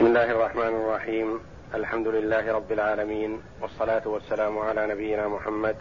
بسم 0.00 0.06
الله 0.06 0.30
الرحمن 0.30 0.84
الرحيم. 0.84 1.46
الحمد 1.74 2.08
لله 2.08 2.52
رب 2.52 2.72
العالمين 2.72 3.42
والصلاة 3.60 4.08
والسلام 4.08 4.58
على 4.58 4.86
نبينا 4.86 5.28
محمد 5.28 5.76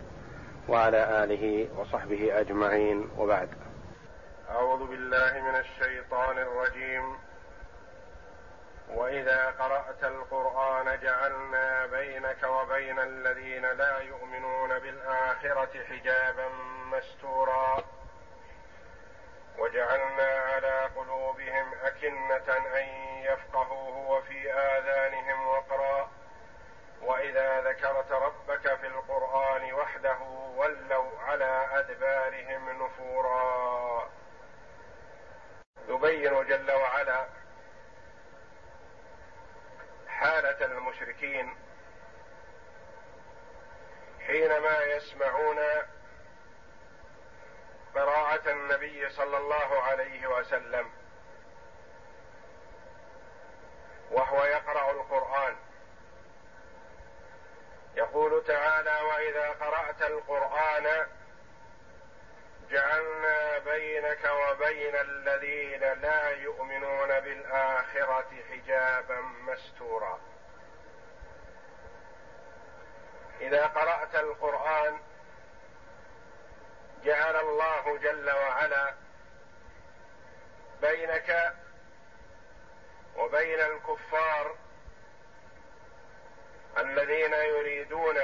وعلى 0.67 1.23
آله 1.23 1.67
وصحبه 1.77 2.39
أجمعين. 2.39 3.09
وبعد. 3.17 3.49
أعوذ 4.49 4.87
بالله 4.87 5.41
من 5.41 5.55
الشيطان 5.55 6.37
الرجيم. 6.37 7.15
وإذا 8.95 9.45
قرأت 9.45 10.03
القرآن 10.03 10.99
جعلنا 11.03 11.85
بينك 11.85 12.43
وبين 12.43 12.99
الذين 12.99 13.65
لا 13.77 13.99
يؤمنون 13.99 14.79
بالآخرة 14.79 15.83
حجابا 15.89 16.49
مستورا. 16.91 17.83
وجعلنا 19.59 20.39
على 20.39 20.89
قلوبهم 20.95 21.73
أكنة 21.73 22.57
أن 22.57 22.87
يفقهوه 23.23 23.97
وفي 23.97 24.53
آذانهم 24.53 25.47
وقرا. 25.47 26.11
وإذا 27.01 27.61
ذكرت 27.61 28.11
ربك 28.11 28.75
في 28.75 28.87
القرآن 28.87 29.73
وحده 29.73 30.19
ولوا 30.55 31.19
على 31.19 31.67
أدبارهم 31.71 32.85
نفورا. 32.85 34.09
يبين 35.87 36.45
جل 36.45 36.71
وعلا 36.71 37.25
حالة 40.07 40.65
المشركين 40.65 41.55
حينما 44.27 44.83
يسمعون 44.83 45.57
قراءة 47.99 48.51
النبي 48.51 49.09
صلى 49.09 49.37
الله 49.37 49.81
عليه 49.81 50.27
وسلم. 50.27 50.91
وهو 54.11 54.45
يقرأ 54.45 54.91
القرآن. 54.91 55.55
يقول 57.95 58.43
تعالى 58.45 59.01
وإذا 59.01 59.49
قرأت 59.49 60.01
القرآن 60.01 61.07
جعلنا 62.69 63.57
بينك 63.57 64.31
وبين 64.31 64.95
الذين 64.95 66.01
لا 66.01 66.29
يؤمنون 66.29 67.19
بالآخرة 67.19 68.29
حجابا 68.51 69.21
مستورا. 69.21 70.19
إذا 73.41 73.65
قرأت 73.65 74.15
القرآن 74.15 74.99
جعل 77.03 77.35
الله 77.35 77.97
جل 77.97 78.31
وعلا 78.31 78.93
بينك 80.81 81.53
وبين 83.15 83.59
الكفار 83.59 84.55
الذين 86.77 87.33
يريدون 87.33 88.17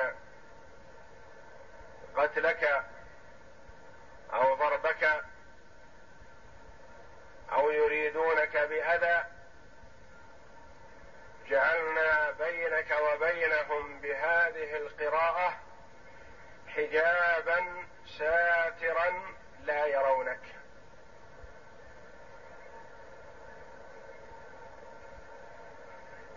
قتلك 2.16 2.86
أو 4.34 4.56
ضربك 4.56 5.24
أو 7.52 7.72
يريدونك 7.72 8.58
بأذى 8.58 9.24
جعلنا 11.50 12.32
بينك 12.32 12.98
وبينهم 13.02 14.00
بهذه 14.00 14.78
القراءة 14.78 15.60
حجابا 16.68 17.86
ساترا 18.18 19.36
لا 19.64 19.86
يرونك. 19.86 20.40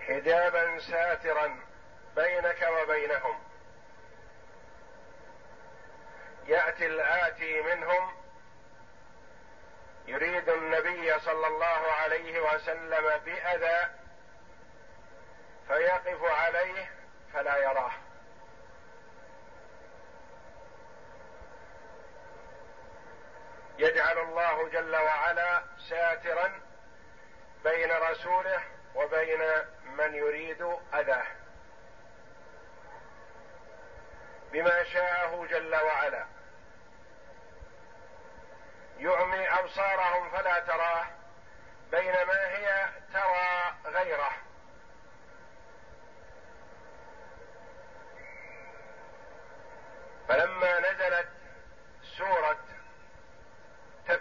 حجابا 0.01 0.79
ساترا 0.79 1.61
بينك 2.17 2.69
وبينهم. 2.69 3.39
يأتي 6.47 6.87
الآتي 6.87 7.63
منهم. 7.63 8.13
يريد 10.07 10.49
النبي 10.49 11.19
صلى 11.19 11.47
الله 11.47 11.93
عليه 11.93 12.41
وسلم 12.41 13.19
بأذى 13.25 13.91
فيقف 15.69 16.25
عليه 16.25 16.91
فلا 17.33 17.57
يراه. 17.57 17.93
يجعل 23.79 24.19
الله 24.19 24.69
جل 24.69 24.97
وعلا 24.97 25.63
ساترا 25.89 26.61
بين 27.65 27.93
رسوله 27.93 28.63
وبين 28.95 29.41
من 29.85 30.15
يريد 30.15 30.63
أذاه. 30.95 31.27
بما 34.53 34.85
شاءه 34.85 35.47
جل 35.47 35.75
وعلا. 35.75 36.27
يعمي 38.99 39.49
أبصارهم 39.49 40.31
فلا 40.31 40.59
تراه 40.59 41.07
بينما 41.91 42.49
هي 42.57 42.89
ترى 43.13 43.75
غيره. 43.85 44.33
فلما 50.29 50.79
نزلت 50.81 51.29
سورة 52.19 52.68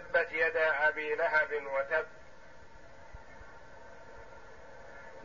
تبت 0.08 0.32
يدا 0.32 0.88
أبي 0.88 1.14
لهب 1.14 1.52
وتب. 1.52 2.06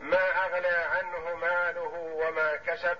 ما 0.00 0.44
أغنى 0.44 0.76
عنه 0.76 1.34
ماله 1.34 2.14
وما 2.16 2.56
كسب. 2.56 2.98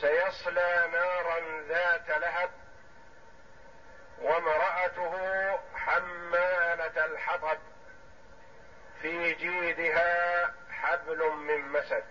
سيصلى 0.00 0.88
نارا 0.92 1.62
ذات 1.68 2.08
لهب. 2.08 2.50
وامرأته 4.18 5.14
حمالة 5.74 7.04
الحطب. 7.04 7.58
في 9.02 9.34
جيدها 9.34 10.54
حبل 10.70 11.30
من 11.30 11.68
مسد. 11.68 12.04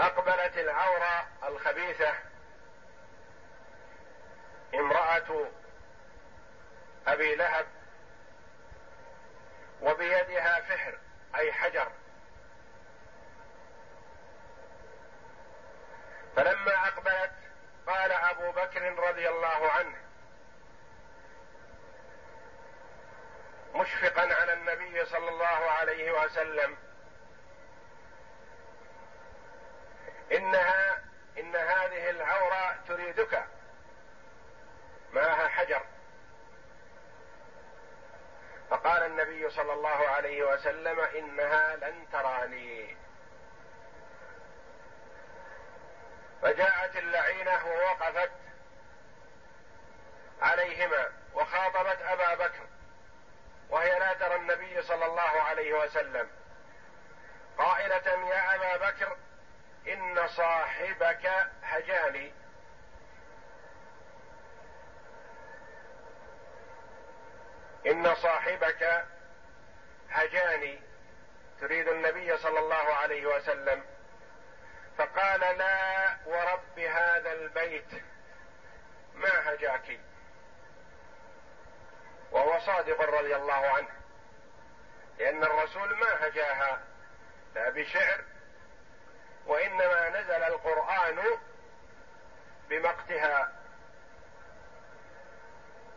أقبلت 0.00 0.58
العورة 0.58 1.28
الخبيثة. 1.48 2.33
امرأة 4.74 5.50
أبي 7.06 7.34
لهب 7.34 7.66
وبيدها 9.82 10.60
فحر 10.60 10.98
أي 11.34 11.52
حجر. 11.52 11.92
فلما 16.36 16.88
أقبلت 16.88 17.32
قال 17.86 18.12
أبو 18.12 18.52
بكر 18.52 18.98
رضي 19.08 19.28
الله 19.28 19.70
عنه 19.70 19.96
مشفقا 23.74 24.34
على 24.34 24.52
النبي 24.52 25.04
صلى 25.04 25.28
الله 25.28 25.70
عليه 25.70 26.12
وسلم. 26.12 26.76
إنها 30.32 31.04
إن 31.38 31.56
هذه 31.56 32.10
العورة 32.10 32.76
تريدك. 32.88 33.44
معها 35.14 35.48
حجر. 35.48 35.82
فقال 38.70 39.02
النبي 39.02 39.50
صلى 39.50 39.72
الله 39.72 40.08
عليه 40.08 40.42
وسلم 40.42 41.00
إنها 41.00 41.76
لن 41.76 42.06
تراني. 42.12 42.96
فجاءت 46.42 46.96
اللعينة 46.96 47.66
ووقفت 47.66 48.30
عليهما 50.42 51.12
وخاطبت 51.34 52.02
أبا 52.02 52.34
بكر 52.34 52.66
وهي 53.70 53.98
لا 53.98 54.14
ترى 54.14 54.36
النبي 54.36 54.82
صلى 54.82 55.06
الله 55.06 55.42
عليه 55.42 55.74
وسلم. 55.74 56.30
قائلة 57.58 58.28
يا 58.28 58.54
أبا 58.54 58.90
بكر 58.90 59.16
إن 59.88 60.28
صاحبك 60.28 61.30
هجاني. 61.62 62.32
إن 67.86 68.14
صاحبك 68.14 69.04
هجاني 70.10 70.80
تريد 71.60 71.88
النبي 71.88 72.38
صلى 72.38 72.58
الله 72.58 72.94
عليه 72.94 73.26
وسلم. 73.26 73.84
فقال 74.98 75.40
لا 75.40 76.16
ورب 76.26 76.78
هذا 76.78 77.32
البيت 77.32 78.02
ما 79.14 79.52
هجاك؟ 79.52 80.00
وهو 82.30 82.60
صادق 82.60 83.00
رضي 83.00 83.36
الله 83.36 83.66
عنه. 83.68 83.88
لأن 85.18 85.44
الرسول 85.44 85.94
ما 85.96 86.26
هجاها 86.26 86.80
لا 87.54 87.70
بشعر 87.70 88.24
وإنما 89.46 90.08
نزل 90.08 90.42
القرآن 90.42 91.38
بمقتها. 92.68 93.52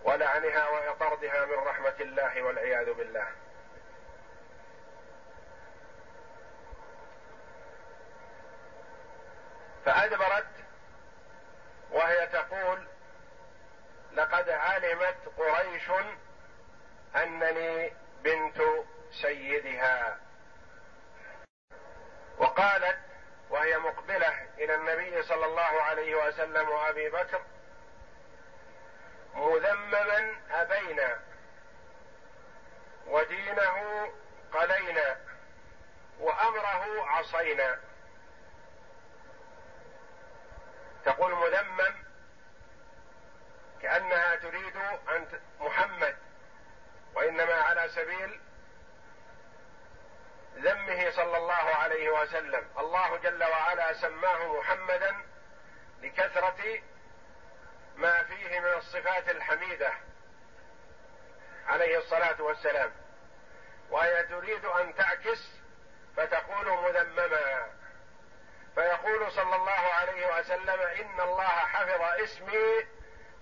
ولعنها 0.03 0.69
وطردها 0.69 1.45
من 1.45 1.53
رحمة 1.53 1.95
الله 1.99 2.41
والعياذ 2.41 2.93
بالله. 2.93 3.27
فأدبرت 9.85 10.47
وهي 11.91 12.27
تقول 12.27 12.87
لقد 14.13 14.49
علمت 14.49 15.17
قريش 15.37 15.91
أنني 17.15 17.93
بنت 18.23 18.61
سيدها. 19.21 20.19
وقالت 22.37 22.97
وهي 23.49 23.77
مقبلة 23.77 24.47
إلى 24.57 24.75
النبي 24.75 25.23
صلى 25.23 25.45
الله 25.45 25.81
عليه 25.81 26.15
وسلم 26.15 26.69
وأبي 26.69 27.09
بكر 27.09 27.41
مذمما 29.37 30.35
ابينا 30.51 31.19
ودينه 33.07 34.11
قلينا 34.53 35.17
وأمره 36.19 37.07
عصينا. 37.09 37.79
تقول 41.05 41.35
مذمم 41.35 42.03
كأنها 43.81 44.35
تريد 44.35 44.75
أن 45.09 45.41
محمد 45.59 46.17
وإنما 47.13 47.53
على 47.53 47.89
سبيل 47.89 48.39
ذمه 50.55 51.09
صلى 51.11 51.37
الله 51.37 51.53
عليه 51.53 52.09
وسلم. 52.09 52.69
الله 52.77 53.17
جل 53.17 53.43
وعلا 53.43 53.93
سماه 53.93 54.59
محمدا 54.59 55.15
لكثرة 56.01 56.81
ما 57.97 58.23
فيه 58.23 58.59
من 58.59 58.73
الصفات 58.73 59.29
الحميدة 59.29 59.93
عليه 61.67 61.97
الصلاة 61.97 62.41
والسلام. 62.41 62.91
وهي 63.89 64.23
تريد 64.23 64.65
أن 64.65 64.95
تعكس 64.95 65.51
فتقول 66.17 66.69
مذمما. 66.69 67.69
فيقول 68.75 69.31
صلى 69.31 69.55
الله 69.55 69.71
عليه 69.71 70.39
وسلم 70.39 70.81
إن 70.81 71.21
الله 71.21 71.43
حفظ 71.47 72.01
اسمي 72.01 72.87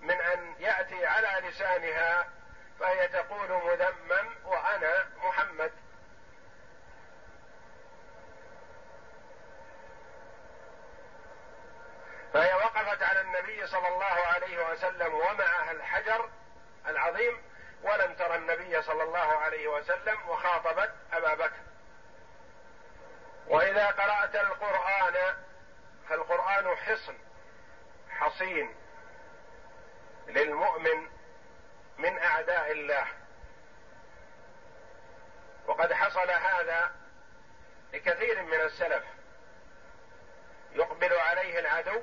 من 0.00 0.20
أن 0.20 0.54
يأتي 0.58 1.06
على 1.06 1.48
لسانها 1.48 2.30
فهي 2.80 3.08
تقول 3.08 3.50
مذمم 3.50 4.34
وأنا 4.44 5.06
محمد. 5.16 5.72
فهي 12.36 12.54
وقفت 12.54 13.02
على 13.02 13.20
النبي 13.20 13.66
صلى 13.66 13.88
الله 13.88 14.04
عليه 14.04 14.70
وسلم 14.70 15.14
ومعها 15.14 15.72
الحجر 15.72 16.30
العظيم 16.86 17.42
ولم 17.82 18.14
ترى 18.14 18.36
النبي 18.36 18.82
صلى 18.82 19.02
الله 19.02 19.18
عليه 19.38 19.68
وسلم 19.68 20.28
وخاطبت 20.28 20.94
أبا 21.12 21.34
بكر. 21.34 21.60
وإذا 23.46 23.86
قرأت 23.86 24.36
القرآن 24.36 25.36
فالقرآن 26.08 26.76
حصن 26.76 27.18
حصين 28.10 28.74
للمؤمن 30.26 31.08
من 31.98 32.18
أعداء 32.18 32.72
الله. 32.72 33.06
وقد 35.66 35.92
حصل 35.92 36.30
هذا 36.30 36.92
لكثير 37.92 38.42
من 38.42 38.60
السلف 38.60 39.04
يقبل 40.72 41.12
عليه 41.12 41.58
العدو 41.58 42.02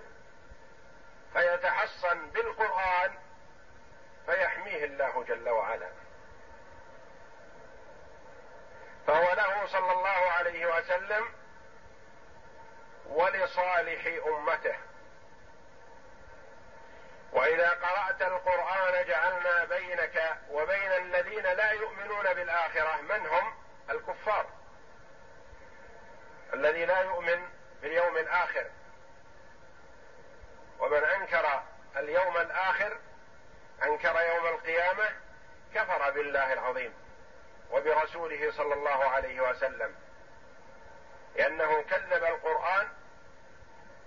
فيتحصن 1.34 2.30
بالقرآن 2.30 3.18
فيحميه 4.26 4.86
الله 4.86 5.24
جل 5.24 5.50
وعلا. 5.50 5.90
فهو 9.08 9.34
له 9.34 9.66
صلى 9.66 9.92
الله 9.92 10.10
عليه 10.10 10.66
وسلم 10.66 11.28
ولصالح 13.06 14.06
أمته. 14.28 14.76
وإذا 17.32 17.70
قرأت 17.70 18.22
القرآن 18.22 19.06
جعلنا 19.06 19.64
بينك 19.64 20.38
وبين 20.50 20.92
الذين 20.92 21.44
لا 21.44 21.72
يؤمنون 21.72 22.34
بالآخرة 22.34 23.02
من 23.02 23.28
هم؟ 23.28 23.54
الكفار. 23.90 24.46
الذي 26.54 26.86
لا 26.86 27.00
يؤمن 27.02 27.50
باليوم 27.82 28.18
الآخر. 28.18 28.70
ومن 30.84 31.04
أنكر 31.04 31.64
اليوم 31.98 32.38
الآخر 32.38 32.98
أنكر 33.84 34.22
يوم 34.22 34.48
القيامة 34.48 35.10
كفر 35.76 36.12
بالله 36.12 36.54
العظيم 36.54 36.94
وبرسوله 37.72 38.52
صلى 38.52 38.74
الله 38.74 39.10
عليه 39.10 39.50
وسلم 39.50 39.96
لأنه 41.36 41.82
كذب 41.82 42.24
القرآن 42.24 42.88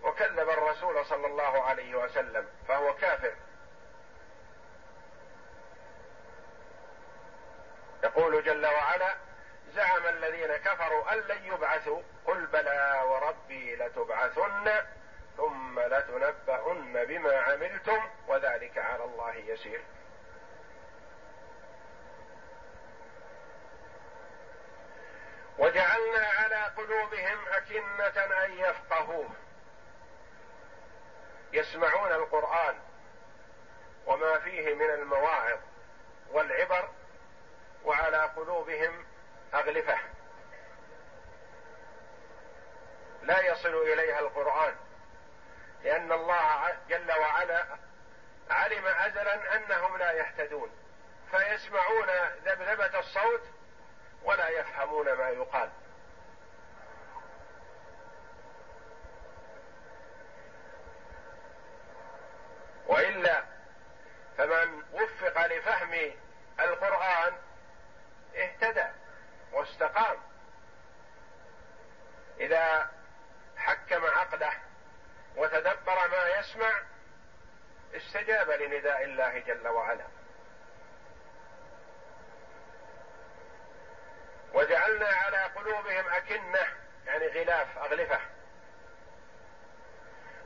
وكذب 0.02 0.48
الرسول 0.50 1.06
صلى 1.06 1.26
الله 1.26 1.62
عليه 1.62 1.94
وسلم 1.94 2.48
فهو 2.68 2.94
كافر. 2.94 3.34
يقول 8.04 8.44
جل 8.44 8.66
وعلا 8.66 9.14
زعم 9.74 10.06
الذين 10.06 10.56
كفروا 10.56 11.12
أن 11.12 11.18
لن 11.18 11.44
يبعثوا 11.44 12.02
قل 12.26 12.46
بلى 12.46 13.02
وربي 13.04 13.76
لتبعثن 13.76 14.72
ثم 15.36 15.80
لتنبؤن 15.80 17.04
بما 17.04 17.40
عملتم 17.40 18.10
وذلك 18.28 18.78
على 18.78 19.04
الله 19.04 19.34
يسير. 19.34 19.80
وجعلنا 25.58 26.26
على 26.26 26.64
قلوبهم 26.64 27.48
أكنة 27.48 28.44
أن 28.44 28.52
يفقهوه. 28.52 29.30
يسمعون 31.52 32.12
القرآن 32.12 32.78
وما 34.06 34.38
فيه 34.38 34.74
من 34.74 34.90
المواعظ 34.90 35.58
والعبر 36.30 36.88
وعلى 37.84 38.18
قلوبهم 38.18 39.06
أغلفة. 39.54 39.98
لا 43.22 43.46
يصل 43.46 43.74
إليها 43.74 44.20
القرآن. 44.20 44.74
لأن 45.86 46.12
الله 46.12 46.76
جل 46.88 47.12
وعلا 47.12 47.66
علم 48.50 48.86
أزلا 48.86 49.56
أنهم 49.56 49.96
لا 49.96 50.12
يهتدون 50.12 50.70
فيسمعون 51.30 52.08
ذبذبة 52.44 52.98
الصوت 52.98 53.42
ولا 54.22 54.48
يفهمون 54.48 55.12
ما 55.12 55.28
يقال. 55.28 55.70
وإلا 62.86 63.44
فمن 64.38 64.82
وفق 64.92 65.46
لفهم 65.46 66.12
القرآن 66.60 67.32
اهتدى 68.36 68.86
واستقام. 69.52 70.16
إذا 72.40 72.90
حكم 73.56 74.04
عقله 74.04 74.65
وتدبر 75.36 76.08
ما 76.08 76.28
يسمع 76.38 76.82
استجاب 77.94 78.50
لنداء 78.50 79.04
الله 79.04 79.38
جل 79.38 79.68
وعلا. 79.68 80.06
وجعلنا 84.52 85.08
على 85.08 85.38
قلوبهم 85.38 86.08
أكنة 86.08 86.66
يعني 87.06 87.26
غلاف 87.26 87.78
أغلفة. 87.78 88.20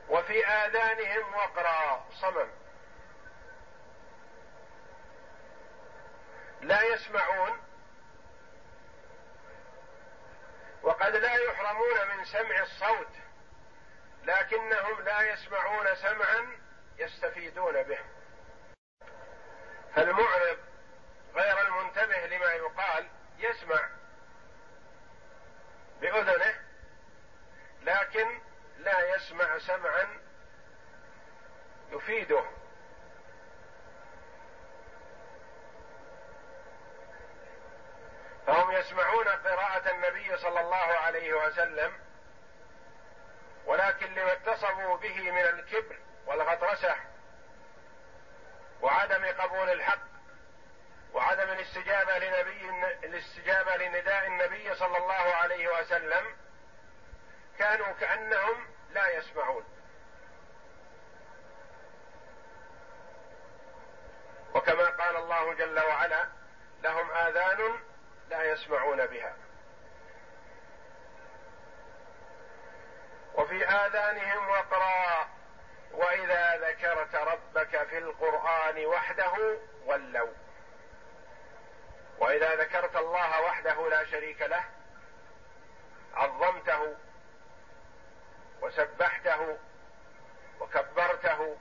وفي 0.09 0.47
آذانهم 0.47 1.33
وقرا 1.33 2.05
صمم. 2.21 2.49
لا 6.61 6.83
يسمعون 6.83 7.61
وقد 10.83 11.15
لا 11.15 11.33
يحرمون 11.35 12.17
من 12.17 12.25
سمع 12.25 12.59
الصوت. 12.61 13.30
لكنهم 14.23 15.01
لا 15.01 15.21
يسمعون 15.21 15.95
سمعا 15.95 16.57
يستفيدون 16.97 17.83
به. 17.83 17.99
فالمعرض 19.95 20.57
غير 21.33 21.67
المنتبه 21.67 22.25
لما 22.25 22.53
يقال 22.53 23.07
يسمع 23.37 23.89
بأذنه 26.01 26.59
لكن 27.81 28.41
لا 28.77 29.15
يسمع 29.15 29.57
سمعا 29.57 30.07
يفيده. 31.91 32.45
فهم 38.47 38.71
يسمعون 38.71 39.27
قراءة 39.27 39.91
النبي 39.91 40.37
صلى 40.37 40.59
الله 40.59 40.77
عليه 40.77 41.33
وسلم 41.33 42.00
ولكن 43.65 44.13
لما 44.13 44.33
اتصفوا 44.33 44.97
به 44.97 45.31
من 45.31 45.41
الكبر 45.41 45.97
والغطرسة 46.25 46.95
وعدم 48.81 49.25
قبول 49.25 49.69
الحق 49.69 50.11
وعدم 51.13 51.49
الاستجابة 51.49 52.17
لنبي 52.17 52.69
الاستجابة 53.03 53.75
لنداء 53.75 54.27
النبي 54.27 54.75
صلى 54.75 54.97
الله 54.97 55.13
عليه 55.13 55.79
وسلم 55.79 56.35
كانوا 57.59 57.93
كأنهم 57.99 58.67
لا 58.91 59.17
يسمعون. 59.17 59.63
وكما 64.53 64.85
قال 64.85 65.15
الله 65.15 65.53
جل 65.53 65.79
وعلا 65.79 66.25
لهم 66.83 67.11
آذان 67.11 67.79
لا 68.29 68.43
يسمعون 68.43 69.05
بها. 69.05 69.35
وفي 73.35 73.65
آذانهم 73.65 74.49
وقرا 74.49 75.27
وإذا 75.91 76.69
ذكرت 76.69 77.15
ربك 77.15 77.87
في 77.87 77.97
القرآن 77.97 78.85
وحده 78.85 79.57
ولوا. 79.85 80.33
وإذا 82.19 82.55
ذكرت 82.55 82.95
الله 82.95 83.41
وحده 83.41 83.89
لا 83.89 84.05
شريك 84.05 84.41
له 84.41 84.63
عظمته 86.13 86.95
وسبحته 88.61 89.57
وكبرته 90.59 91.57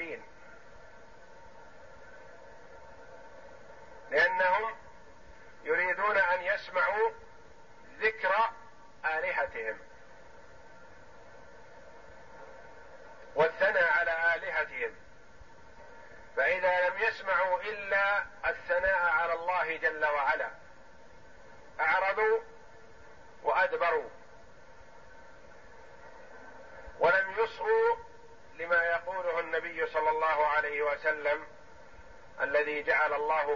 city 0.00 0.14
and 0.14 0.22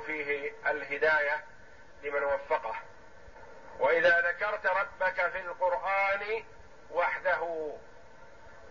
فيه 0.07 0.53
الهداية 0.67 1.45
لمن 2.03 2.23
وفقه. 2.23 2.77
وإذا 3.79 4.21
ذكرت 4.21 4.67
ربك 4.67 5.31
في 5.31 5.41
القرآن 5.41 6.45
وحده 6.91 7.73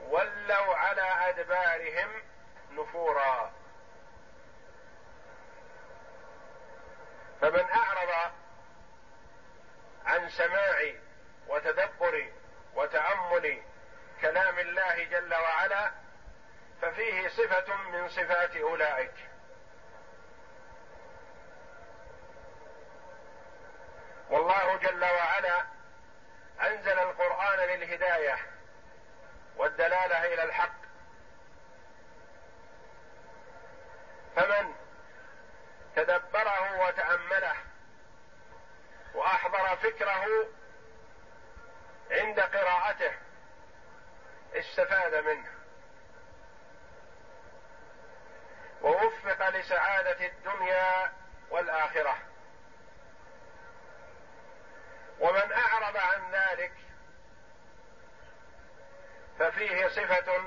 ولوا 0.10 0.76
على 0.76 1.02
أدبارهم 1.02 2.10
نفورا. 2.72 3.52
فمن 7.42 7.70
أعرض 7.70 8.32
عن 10.06 10.30
سماع 10.30 10.94
وتدبر 11.48 12.32
وتأمل 12.76 13.62
كلام 14.22 14.60
الله 14.60 15.04
جل 15.04 15.34
وعلا 15.34 15.92
ففيه 16.82 17.28
صفة 17.28 17.76
من 17.76 18.10
صفات 18.10 18.56
أولئك 18.56 19.14
والله 24.30 24.78
جل 24.78 25.04
وعلا 25.04 25.66
انزل 26.62 27.00
القران 27.74 27.80
للهداية 27.80 28.38
والدلالة 29.58 30.34
إلى 30.34 30.44
الحق. 30.44 30.84
فمن 34.36 34.76
تدبره 35.96 36.88
وتأمله 36.88 37.56
وأحضر 39.14 39.76
فكره 39.76 40.48
عند 42.12 42.40
قراءته 42.40 43.12
استفاد 44.54 45.16
منه. 45.16 45.50
ووفق 48.82 49.50
لسعادة 49.50 50.26
الدنيا 50.26 51.12
والآخرة. 51.50 52.18
ومن 55.20 55.52
أعرض 55.52 55.98
عن 55.98 56.32
ذلك 56.32 56.74
ففيه 59.44 59.88
صفة 59.88 60.44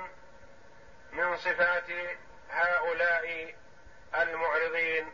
من 1.12 1.37
صفات 1.37 1.91
هؤلاء 2.50 3.55
المعرضين 4.15 5.12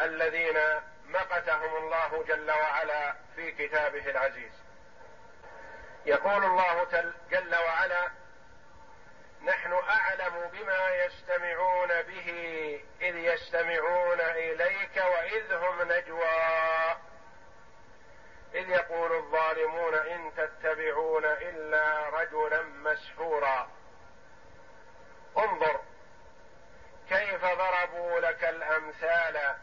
الذين 0.00 0.58
مقتهم 1.06 1.76
الله 1.76 2.24
جل 2.28 2.50
وعلا 2.50 3.14
في 3.36 3.52
كتابه 3.52 4.10
العزيز. 4.10 4.52
يقول 6.06 6.44
الله 6.44 6.86
جل 7.30 7.56
وعلا 7.56 8.10
نحن 9.42 9.72
أعلم 9.72 10.50
بما 10.52 10.88
يستمعون 10.88 11.88
به 12.02 12.28
إذ 13.00 13.16
يستمعون 13.16 14.20
إليك 14.20 14.96
وإذ 14.96 15.52
هم 15.52 15.92
نجوى. 15.92 16.96
إذ 18.54 18.68
يقول 18.68 19.12
الظالمون 19.16 19.94
إن 19.94 20.32
تتبعون 20.36 21.24
إلا 21.24 22.08
رجلا 22.08 22.62
مسحورا. 22.62 23.70
انظر 25.38 25.80
كيف 27.08 27.44
ضربوا 27.44 28.20
لك 28.20 28.44
الأمثال 28.44 29.56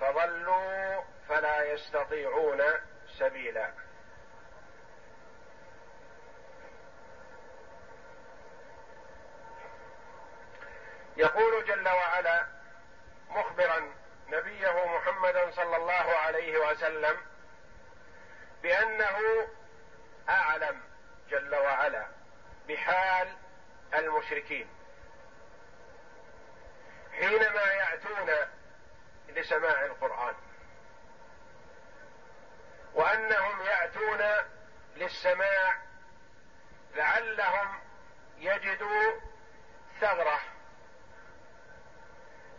فضلوا 0.00 1.02
فلا 1.28 1.62
يستطيعون 1.72 2.62
سبيلا. 3.18 3.72
يقول 11.16 11.64
جل 11.64 11.88
وعلا 11.88 12.46
مخبرا 13.28 13.94
نبيه 14.28 14.86
محمدا 14.86 15.50
صلى 15.50 15.76
الله 15.76 16.16
عليه 16.16 16.58
وسلم 16.58 17.16
بأنه 18.62 19.48
أعلم 20.28 20.80
جل 21.30 21.54
وعلا 21.54 22.06
بحال 22.68 23.36
المشركين. 23.94 24.68
حينما 27.12 27.62
يأتون 27.62 28.30
لسماع 29.28 29.84
القرآن 29.84 30.34
وأنهم 32.94 33.62
يأتون 33.62 34.46
للسماع 34.96 35.76
لعلهم 36.94 37.80
يجدوا 38.38 39.20
ثغرة 40.00 40.40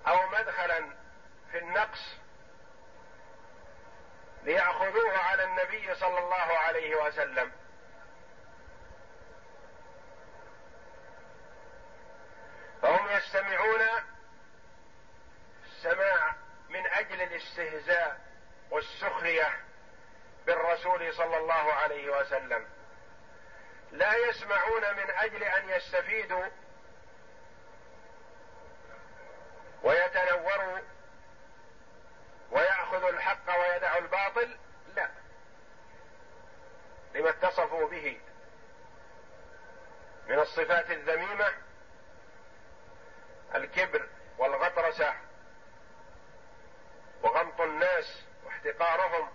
أو 0.08 0.29
مدخلا 0.29 0.94
في 1.51 1.58
النقص 1.58 2.15
ليأخذوه 4.43 5.17
على 5.17 5.43
النبي 5.43 5.96
صلى 5.96 6.19
الله 6.19 6.58
عليه 6.58 6.96
وسلم. 6.96 7.51
فهم 12.81 13.10
يستمعون 13.10 13.81
السماع 15.65 16.36
من 16.69 16.88
أجل 16.88 17.22
الاستهزاء 17.22 18.19
والسخرية 18.72 19.60
بالرسول 20.46 21.13
صلى 21.13 21.38
الله 21.38 21.74
عليه 21.74 22.10
وسلم. 22.19 22.67
لا 23.91 24.15
يسمعون 24.15 24.96
من 24.96 25.10
أجل 25.10 25.43
أن 25.43 25.69
يستفيدوا 25.69 26.46
ويتنوروا 29.84 30.79
ويأخذوا 32.51 33.10
الحق 33.10 33.60
ويدعوا 33.60 34.00
الباطل؟ 34.01 34.58
لا. 34.96 35.10
لما 37.15 37.29
اتصفوا 37.29 37.88
به 37.89 38.20
من 40.27 40.39
الصفات 40.39 40.91
الذميمة 40.91 41.53
الكبر 43.56 44.08
والغطرسة 44.38 45.13
وغمط 47.22 47.62
الناس 47.62 48.24
واحتقارهم 48.46 49.29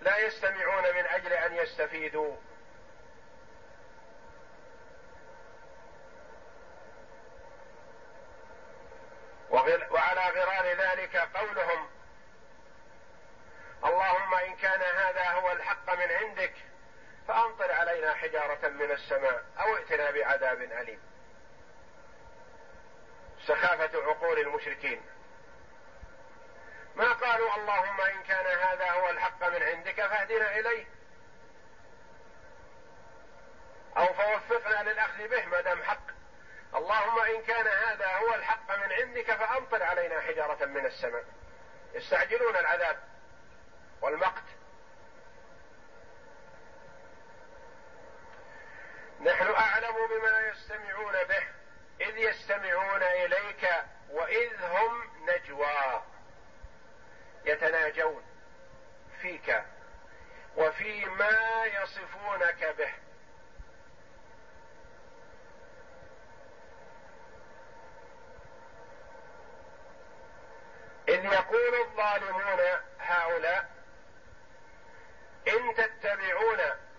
لا 0.00 0.18
يستمعون 0.18 0.82
من 0.82 1.06
أجل 1.06 1.32
أن 1.32 1.54
يستفيدوا 1.54 2.36
وعلى 9.90 10.20
غرار 10.20 10.66
ذلك 10.66 11.16
قولهم 11.16 11.90
اللهم 13.84 14.34
إن 14.34 14.56
كان 14.56 14.80
هذا 14.80 15.30
هو 15.30 15.52
الحق 15.52 15.94
من 15.94 16.12
عندك 16.12 16.54
فأمطر 17.28 17.72
علينا 17.72 18.14
حجارة 18.14 18.68
من 18.68 18.90
السماء 18.90 19.44
أو 19.60 19.76
ائتنا 19.76 20.10
بعذاب 20.10 20.62
أليم. 20.62 21.00
سخافة 23.46 24.02
عقول 24.02 24.38
المشركين. 24.38 25.02
ما 26.96 27.12
قالوا 27.12 27.56
اللهم 27.56 28.00
إن 28.00 28.22
كان 28.22 28.46
هذا 28.46 28.90
هو 28.90 29.10
الحق 29.10 29.48
من 29.48 29.62
عندك 29.62 30.06
فاهدنا 30.06 30.58
إليه. 30.58 30.86
أو 33.96 34.06
فوفقنا 34.06 34.90
للأخذ 34.90 35.28
به 35.28 35.46
ما 35.46 35.60
دام 35.60 35.82
حق. 35.82 36.21
اللهم 36.74 37.20
إن 37.20 37.42
كان 37.42 37.66
هذا 37.66 38.06
هو 38.06 38.34
الحق 38.34 38.76
من 38.76 38.92
عندك 38.92 39.32
فأمطر 39.32 39.82
علينا 39.82 40.20
حجارة 40.20 40.64
من 40.64 40.86
السماء. 40.86 41.24
يستعجلون 41.94 42.56
العذاب 42.56 42.98
والمقت. 44.00 44.44
نحن 49.20 49.54
أعلم 49.54 49.94
بما 50.06 50.48
يستمعون 50.48 51.12
به. 51.12 51.48
إذ 52.00 52.18
يستمعون 52.18 53.02
إليك 53.02 53.68
وإذ 54.10 54.64
هم 54.64 55.10
نجوى. 55.28 56.02
يتناجون 57.44 58.24
فيك 59.20 59.62
وفيما 60.56 61.64
يصفونك 61.64 62.74
به. 62.78 63.01
إذ 71.08 71.24
يقول 71.24 71.74
الظالمون 71.74 72.60
هؤلاء 72.98 73.70
إن 75.48 75.74
تتبعون 75.74 76.58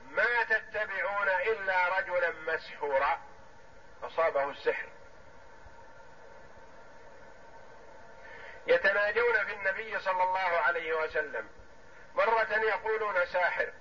ما 0.10 0.44
تتبعون 0.44 1.28
إلا 1.28 2.00
رجلا 2.00 2.32
مسحورا. 2.32 3.22
أصابه 4.04 4.50
السحر. 4.50 4.88
يتناجون 8.68 9.46
في 9.46 9.54
النبي 9.54 10.00
صلى 10.00 10.24
الله 10.24 10.40
عليه 10.40 10.94
وسلم. 10.94 11.50
مرة 12.16 12.52
يقولون 12.52 13.26
ساحر 13.26 13.74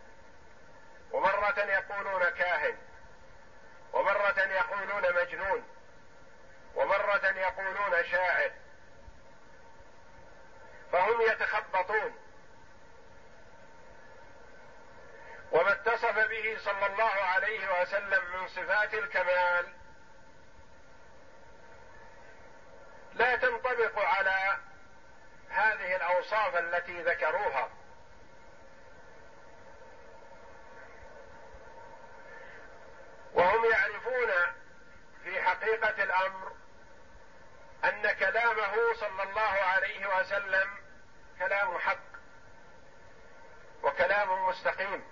ومرة 1.11 1.59
يقولون 1.59 2.31
كاهن 2.31 2.79
ومرة 3.93 4.39
يقولون 4.41 5.15
مجنون 5.15 5.69
ومرة 6.75 7.27
يقولون 7.27 8.05
شاعر. 8.05 8.51
فهم 10.93 11.21
يتخبطون. 11.21 12.19
وما 15.53 15.73
اتصف 15.73 16.19
به 16.19 16.59
صلى 16.65 16.87
الله 16.87 17.13
عليه 17.13 17.83
وسلم 17.83 18.25
من 18.33 18.49
صفات 18.49 18.95
الكمال 18.95 19.73
لا 23.15 23.37
تنطبق 23.37 23.99
على 23.99 24.59
هذه 25.49 25.97
الأوصاف 25.97 26.57
التي 26.57 27.03
ذكروها. 27.03 27.71
وهم 33.35 33.65
يعرفون 33.65 34.31
في 35.25 35.43
حقيقة 35.43 36.03
الأمر 36.03 36.53
أن 37.85 38.13
كلامه 38.13 38.95
صلى 38.95 39.23
الله 39.23 39.41
عليه 39.43 40.19
وسلم 40.19 40.82
كلام 41.43 41.79
حق 41.79 41.99
وكلام 43.83 44.47
مستقيم. 44.49 45.05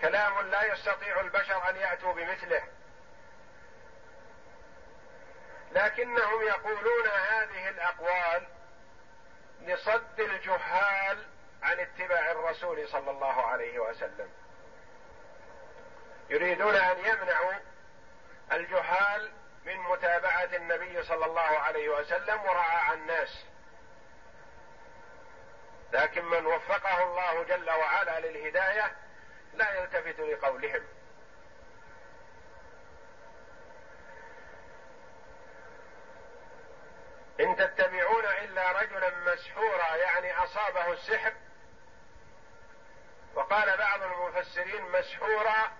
كلام 0.00 0.40
لا 0.40 0.72
يستطيع 0.72 1.20
البشر 1.20 1.70
أن 1.70 1.76
يأتوا 1.76 2.12
بمثله. 2.12 2.62
لكنهم 5.72 6.42
يقولون 6.42 7.06
هذه 7.06 7.68
الأقوال 7.68 8.46
لصد 9.60 10.20
الجهال 10.20 11.26
عن 11.62 11.80
اتباع 11.80 12.30
الرسول 12.30 12.88
صلى 12.88 13.10
الله 13.10 13.46
عليه 13.46 13.78
وسلم. 13.78 14.30
يريدون 16.30 16.76
أن 16.76 16.98
يمنعوا 16.98 17.52
الجهال 18.52 19.32
من 19.64 19.76
متابعة 19.76 20.44
النبي 20.56 21.02
صلى 21.02 21.26
الله 21.26 21.58
عليه 21.58 21.88
وسلم 21.88 22.42
ورعاع 22.42 22.92
الناس. 22.92 23.44
لكن 25.92 26.24
من 26.24 26.46
وفقه 26.46 27.02
الله 27.02 27.42
جل 27.42 27.70
وعلا 27.70 28.20
للهداية 28.20 28.96
لا 29.54 29.72
يلتفت 29.80 30.20
لقولهم. 30.20 30.82
إن 37.40 37.56
تتبعون 37.56 38.24
إلا 38.24 38.72
رجلا 38.72 39.10
مسحورا 39.34 39.96
يعني 39.96 40.32
أصابه 40.38 40.92
السحر. 40.92 41.32
وقال 43.34 43.78
بعض 43.78 44.02
المفسرين 44.02 44.82
مسحورا. 44.82 45.72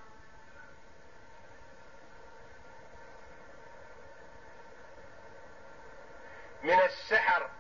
من 6.63 6.81
السحر 6.81 7.51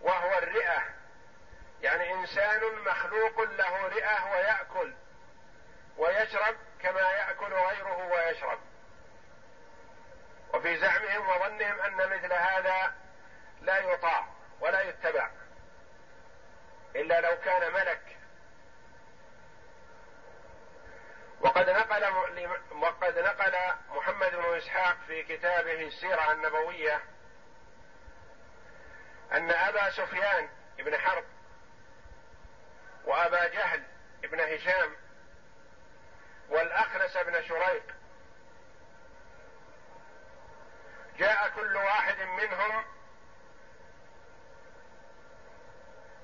وهو 0.00 0.38
الرئة. 0.38 0.97
يعني 1.82 2.14
إنسان 2.14 2.60
مخلوق 2.86 3.40
له 3.40 3.86
رئة 3.86 4.32
ويأكل 4.32 4.94
ويشرب 5.96 6.56
كما 6.80 7.00
يأكل 7.00 7.52
غيره 7.52 8.06
ويشرب. 8.06 8.58
وفي 10.54 10.78
زعمهم 10.78 11.28
وظنهم 11.28 11.80
أن 11.80 11.96
مثل 11.96 12.32
هذا 12.32 12.94
لا 13.62 13.78
يطاع 13.78 14.26
ولا 14.60 14.82
يتبع. 14.82 15.30
إلا 16.96 17.20
لو 17.20 17.40
كان 17.44 17.72
ملك. 17.72 18.18
وقد 21.40 21.70
نقل 21.70 22.04
وقد 22.70 23.18
نقل 23.18 23.54
محمد 23.88 24.34
بن 24.34 24.56
إسحاق 24.56 24.96
في 25.06 25.22
كتابه 25.22 25.86
السيرة 25.86 26.32
النبوية 26.32 27.00
أن 29.32 29.50
أبا 29.50 29.90
سفيان 29.90 30.48
بن 30.78 30.98
حرب 30.98 31.24
وأبا 33.08 33.48
جهل 33.48 33.82
بن 34.22 34.40
هشام 34.40 34.96
والأخنس 36.48 37.16
بن 37.16 37.42
شريق. 37.42 37.82
جاء 41.18 41.48
كل 41.48 41.76
واحد 41.76 42.20
منهم 42.20 42.84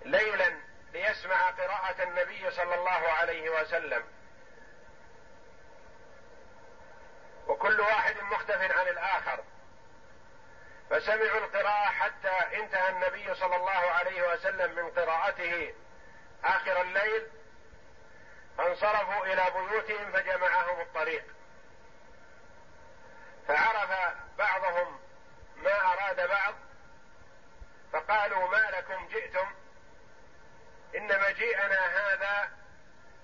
ليلا 0.04 0.60
ليسمع 0.92 1.50
قراءة 1.50 2.02
النبي 2.02 2.50
صلى 2.50 2.74
الله 2.74 3.12
عليه 3.12 3.50
وسلم. 3.50 4.04
وكل 7.46 7.80
واحد 7.80 8.16
مختف 8.20 8.78
عن 8.78 8.88
الآخر. 8.88 9.44
فسمعوا 10.90 11.38
القراءة 11.38 11.90
حتى 11.90 12.28
انتهى 12.28 12.88
النبي 12.88 13.34
صلى 13.34 13.56
الله 13.56 13.90
عليه 13.90 14.32
وسلم 14.32 14.74
من 14.74 14.90
قراءته 14.90 15.74
آخر 16.44 16.80
الليل 16.80 17.26
فانصرفوا 18.58 19.26
إلى 19.26 19.44
بيوتهم 19.50 20.12
فجمعهم 20.12 20.80
الطريق. 20.80 21.24
فعرف 23.48 24.14
بعضهم 24.38 25.00
ما 25.56 25.92
أراد 25.92 26.28
بعض 26.28 26.54
فقالوا 27.92 28.48
ما 28.48 28.70
لكم 28.70 29.08
جئتم؟ 29.08 29.46
إن 30.96 31.20
مجيئنا 31.20 31.80
هذا 31.86 32.50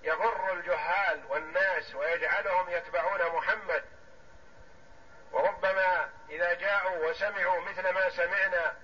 يغر 0.03 0.53
الجهال 0.53 1.25
والناس 1.29 1.95
ويجعلهم 1.95 2.69
يتبعون 2.69 3.35
محمد. 3.35 3.83
وربما 5.31 6.09
إذا 6.29 6.53
جاءوا 6.53 7.09
وسمعوا 7.09 7.61
مثل 7.61 7.89
ما 7.89 8.09
سمعنا 8.09 8.75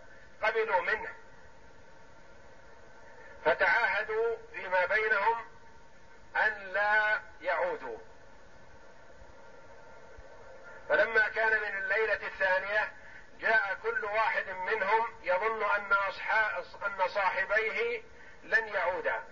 قبلوا 0.43 0.82
منه. 0.82 1.13
فتعاهدوا 3.45 4.38
فيما 4.54 4.86
بينهم 4.86 5.45
أن 6.36 6.67
لا 6.73 7.21
يعودوا. 7.41 7.97
فلما 10.89 11.30
كان 11.30 11.62
من 11.62 11.78
الليلة 11.78 12.28
الثانية 12.28 12.91
جاء 13.39 13.78
كل 13.84 14.06
واحد 14.06 14.50
منهم 14.50 15.08
يظن 15.23 15.63
أن 15.63 15.93
أن 16.84 17.08
صاحبيه 17.08 18.04
لن 18.43 18.67
يعودا. 18.67 19.23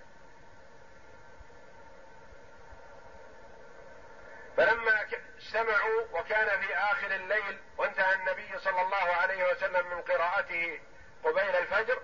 فلما 4.58 5.08
سمعوا 5.40 6.02
وكان 6.12 6.62
في 6.62 6.76
آخر 6.76 7.16
الليل 7.16 7.60
وانتهى 7.78 8.16
النبي 8.16 8.60
صلى 8.60 8.82
الله 8.82 9.14
عليه 9.14 9.52
وسلم 9.52 9.88
من 9.90 10.02
قراءته 10.02 10.80
قبيل 11.24 11.56
الفجر 11.56 12.02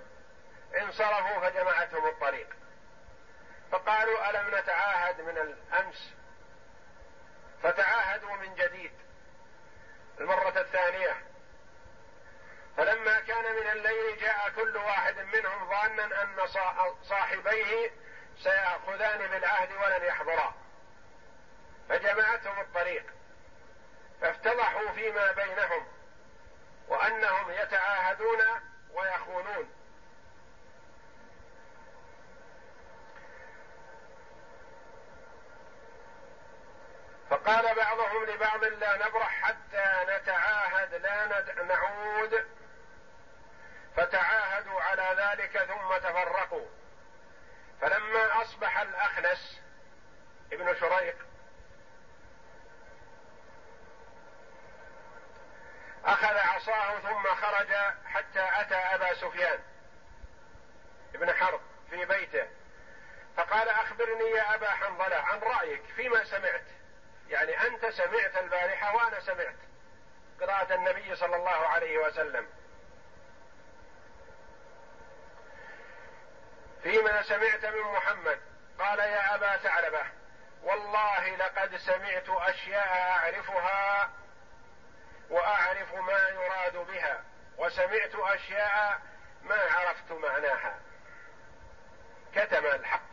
انصرفوا 0.78 1.50
فجمعتهم 1.50 2.08
الطريق. 2.08 2.48
فقالوا 3.72 4.30
ألم 4.30 4.58
نتعاهد 4.58 5.22
من 5.22 5.38
الأمس؟ 5.38 6.14
فتعاهدوا 7.64 8.36
من 8.36 8.56
جديد 8.56 8.92
المرة 10.20 10.60
الثانية. 10.62 11.24
فلما 12.78 13.20
كان 13.20 13.56
من 13.56 13.68
الليل 13.72 14.18
جاء 14.18 14.50
كل 14.56 14.78
واحد 14.78 15.18
منهم 15.18 15.70
ظانا 15.70 16.24
أن 16.24 16.48
صاحبيه 17.04 17.92
سيأخذان 18.44 19.28
بالعهد 19.28 19.72
ولن 19.72 20.06
يحضرا. 20.06 20.54
فجمعتهم 21.90 22.60
الطريق. 22.60 23.06
فافتضحوا 24.22 24.92
فيما 24.92 25.32
بينهم 25.32 25.88
وأنهم 26.88 27.52
يتعاهدون 27.52 28.42
ويخونون. 28.94 29.81
فقال 37.32 37.76
بعضهم 37.76 38.26
لبعض 38.26 38.64
لا 38.64 39.08
نبرح 39.08 39.42
حتى 39.42 40.06
نتعاهد 40.08 40.94
لا 40.94 41.26
نعود. 41.64 42.48
فتعاهدوا 43.96 44.82
على 44.82 45.16
ذلك 45.18 45.58
ثم 45.58 45.98
تفرقوا. 45.98 46.68
فلما 47.82 48.42
أصبح 48.42 48.80
الأخنس 48.80 49.62
ابن 50.54 50.76
شريق 50.76 51.16
أخذ 56.06 56.38
عصاه 56.38 57.00
ثم 57.00 57.36
خرج 57.36 57.74
حتى 58.06 58.50
أتى 58.62 58.76
أبا 58.76 59.14
سفيان 59.14 59.60
ابن 61.16 61.34
حرب 61.34 61.62
في 61.90 62.06
بيته. 62.06 62.48
فقال 63.38 63.70
أخبرني 63.70 64.30
يا 64.30 64.56
أبا 64.56 64.70
حنظلة 64.70 65.16
عن 65.16 65.40
رأيك 65.40 65.84
فيما 65.96 66.24
سمعت؟ 66.24 66.81
يعني 67.32 67.68
أنت 67.68 67.86
سمعت 67.86 68.38
البارحة 68.38 68.96
وأنا 68.96 69.20
سمعت 69.20 69.56
قراءة 70.42 70.74
النبي 70.76 71.16
صلى 71.16 71.36
الله 71.36 71.68
عليه 71.68 71.98
وسلم. 71.98 72.48
فيما 76.84 77.22
سمعت 77.22 77.66
من 77.66 77.82
محمد 77.82 78.40
قال 78.80 79.00
يا 79.00 79.36
أبا 79.36 79.58
ثعلبة 79.58 80.04
والله 80.64 81.36
لقد 81.36 81.76
سمعت 81.76 82.30
أشياء 82.30 83.12
أعرفها 83.12 84.10
وأعرف 85.30 85.94
ما 85.94 86.30
يراد 86.30 86.78
بها 86.78 87.24
وسمعت 87.58 88.16
أشياء 88.16 89.02
ما 89.44 89.56
عرفت 89.56 90.12
معناها. 90.12 90.80
كتم 92.36 92.66
الحق 92.66 93.12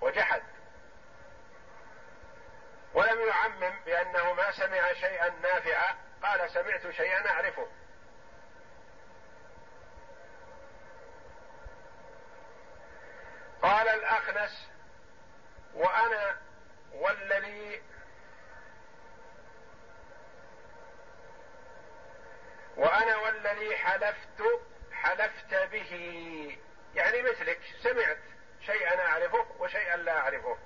وجحد. 0.00 0.42
ولم 2.94 3.20
يعمم 3.20 3.80
بأنه 3.86 4.32
ما 4.32 4.52
سمع 4.52 4.92
شيئا 4.92 5.30
نافعا 5.42 5.96
قال 6.22 6.50
سمعت 6.50 6.90
شيئا 6.90 7.30
أعرفه. 7.30 7.66
قال 13.62 13.88
الأخنس 13.88 14.68
وأنا 15.74 16.36
والذي 16.92 17.82
وأنا 22.76 23.16
والذي 23.16 23.76
حلفت 23.76 24.42
حلفت 24.92 25.54
به. 25.54 25.92
يعني 26.94 27.22
مثلك 27.22 27.60
سمعت 27.82 28.18
شيئا 28.60 29.06
أعرفه 29.06 29.46
وشيئا 29.58 29.96
لا 29.96 30.18
أعرفه. 30.18 30.58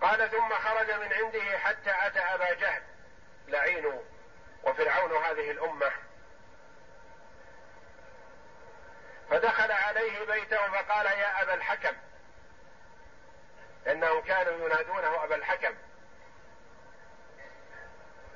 قال 0.00 0.30
ثم 0.30 0.54
خرج 0.54 0.90
من 0.90 1.12
عنده 1.12 1.58
حتى 1.58 1.94
أتى 2.06 2.18
أبا 2.18 2.54
جهل 2.54 2.82
لعين 3.48 4.02
وفرعون 4.62 5.12
هذه 5.24 5.50
الأمة. 5.50 5.92
فدخل 9.30 9.72
عليه 9.72 10.24
بيته 10.24 10.68
فقال 10.68 11.06
يا 11.06 11.42
أبا 11.42 11.54
الحكم 11.54 11.96
إنهم 13.86 14.20
كانوا 14.20 14.66
ينادونه 14.66 15.24
أبا 15.24 15.34
الحكم. 15.34 15.74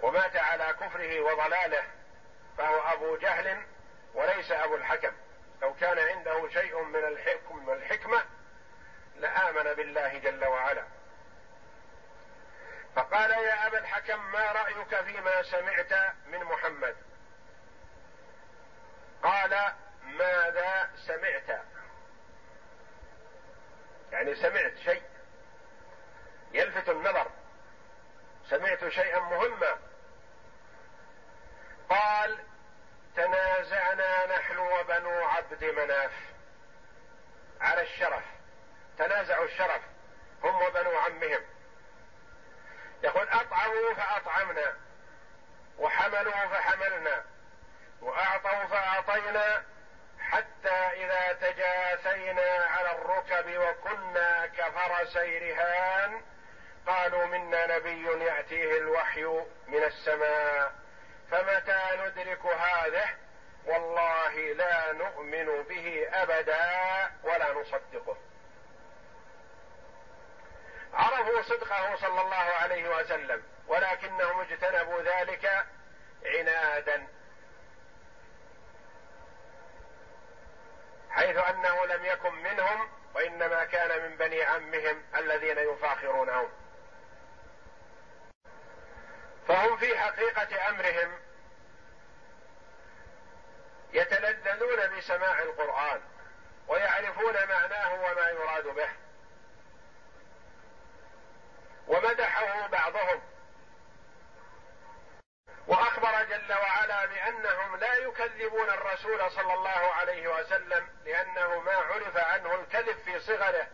ومات 0.02 0.36
على 0.36 0.74
كفره 0.80 1.20
وضلاله 1.20 1.84
فهو 2.58 2.80
أبو 2.80 3.16
جهل 3.16 3.66
وليس 4.14 4.50
أبو 4.50 4.74
الحكم. 4.74 5.12
لو 5.62 5.74
كان 5.74 5.98
عنده 5.98 6.48
شيء 6.48 6.82
من 6.82 7.04
الحكم 7.04 7.68
والحكمه 7.68 8.24
لآمن 9.16 9.74
بالله 9.74 10.18
جل 10.18 10.44
وعلا. 10.44 10.99
فقال 12.96 13.30
يا 13.30 13.66
أبا 13.66 13.78
الحكم 13.78 14.32
ما 14.32 14.52
رأيك 14.52 15.00
فيما 15.04 15.42
سمعت 15.42 15.92
من 16.26 16.44
محمد؟ 16.44 16.96
قال 19.22 19.72
ماذا 20.02 20.90
سمعت؟ 21.06 21.64
يعني 24.12 24.34
سمعت 24.34 24.76
شيء 24.76 25.02
يلفت 26.52 26.88
النظر. 26.88 27.30
سمعت 28.48 28.88
شيئا 28.88 29.20
مهما. 29.20 29.78
قال 31.88 32.38
تنازعنا 33.16 34.26
نحن 34.38 34.58
وبنو 34.58 35.24
عبد 35.24 35.64
مناف 35.64 36.12
على 37.60 37.82
الشرف. 37.82 38.24
تنازعوا 38.98 39.44
الشرف 39.44 39.82
هم 40.44 40.62
وبنو 40.62 40.96
عمهم. 40.98 41.44
يقول 43.02 43.28
أطعموا 43.28 43.94
فأطعمنا 43.94 44.76
وحملوا 45.78 46.46
فحملنا 46.46 47.24
وأعطوا 48.00 48.64
فأعطينا 48.64 49.62
حتى 50.20 50.70
إذا 50.70 51.32
تجاثينا 51.32 52.64
على 52.64 52.92
الركب 52.92 53.58
وكنا 53.58 54.46
كفرسي 54.46 55.38
رهان 55.38 56.22
قالوا 56.86 57.26
منا 57.26 57.76
نبي 57.76 58.24
يأتيه 58.24 58.78
الوحي 58.78 59.24
من 59.66 59.84
السماء 59.84 60.72
فمتى 61.30 61.80
ندرك 61.98 62.46
هذه؟ 62.46 63.08
والله 63.66 64.52
لا 64.52 64.92
نؤمن 64.92 65.62
به 65.62 66.08
أبدا 66.12 67.10
ولا 67.22 67.52
نصدقه. 67.52 68.16
عرفوا 70.94 71.42
صدقه 71.42 71.96
صلى 71.96 72.20
الله 72.20 72.36
عليه 72.36 72.96
وسلم 72.96 73.42
ولكنهم 73.66 74.40
اجتنبوا 74.40 75.02
ذلك 75.02 75.66
عنادا. 76.24 77.08
حيث 81.10 81.36
أنه 81.36 81.86
لم 81.86 82.04
يكن 82.04 82.34
منهم 82.34 82.88
وإنما 83.14 83.64
كان 83.64 84.02
من 84.02 84.16
بني 84.16 84.42
عمهم 84.42 85.04
الذين 85.16 85.58
يفاخرونهم. 85.58 86.50
فهم 89.48 89.76
في 89.76 89.98
حقيقة 89.98 90.68
أمرهم 90.68 91.20
يتلذذون 93.92 94.96
بسماع 94.96 95.42
القرآن 95.42 96.02
ويعرفون 96.68 97.34
معناه 97.48 97.94
وما 97.94 98.28
يراد 98.28 98.66
به. 98.66 98.88
ومدحه 101.90 102.66
بعضهم. 102.66 103.20
وأخبر 105.66 106.24
جل 106.24 106.52
وعلا 106.52 107.06
بأنهم 107.06 107.76
لا 107.76 107.94
يكذبون 107.94 108.70
الرسول 108.70 109.30
صلى 109.30 109.54
الله 109.54 109.92
عليه 109.94 110.28
وسلم 110.28 110.88
لأنه 111.04 111.60
ما 111.60 111.72
عرف 111.72 112.16
عنه 112.16 112.54
الكذب 112.54 112.98
في 113.04 113.20
صغره 113.20 113.66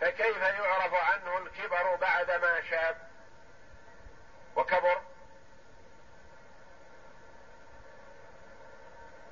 فكيف 0.00 0.42
يعرف 0.42 0.94
عنه 0.94 1.38
الكبر 1.38 1.94
بعدما 1.94 2.62
شاب؟ 2.70 3.10
وكبر. 4.56 5.02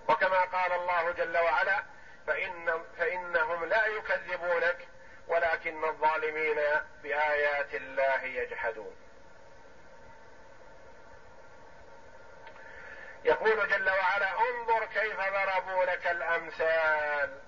وكما 0.08 0.40
قال 0.40 0.72
الله 0.72 1.12
جل 1.12 1.38
وعلا 1.38 1.82
فإن 2.26 2.84
فإنهم 2.98 3.64
لا 3.64 3.86
يكذبونك 3.86 4.87
ولكن 5.28 5.84
الظالمين 5.84 6.56
بآيات 7.02 7.74
الله 7.74 8.22
يجحدون. 8.22 8.96
يقول 13.24 13.68
جل 13.68 13.90
وعلا 13.90 14.30
انظر 14.40 14.84
كيف 14.84 15.20
ضربوا 15.20 15.84
لك 15.84 16.06
الأمثال. 16.06 17.40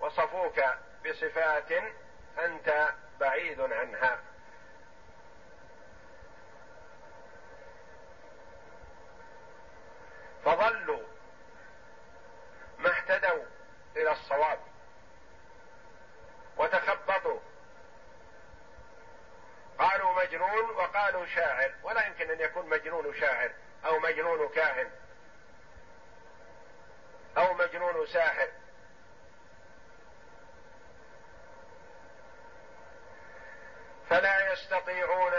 وصفوك 0.00 0.60
بصفات 1.04 1.72
أنت 2.38 2.88
بعيد 3.20 3.60
عنها. 3.60 4.20
فظلوا 10.44 11.02
ما 12.78 12.90
اهتدوا 12.90 13.44
إلى 13.96 14.12
الصواب. 14.12 14.69
وتخبطوا 16.60 17.40
قالوا 19.78 20.22
مجنون 20.22 20.70
وقالوا 20.70 21.26
شاعر 21.26 21.74
ولا 21.82 22.06
يمكن 22.06 22.30
أن 22.30 22.40
يكون 22.40 22.68
مجنون 22.68 23.20
شاعر 23.20 23.50
أو 23.84 23.98
مجنون 23.98 24.48
كاهن 24.48 24.90
أو 27.38 27.54
مجنون 27.54 28.06
ساحر. 28.06 28.48
فلا 34.10 34.52
يستطيعون 34.52 35.32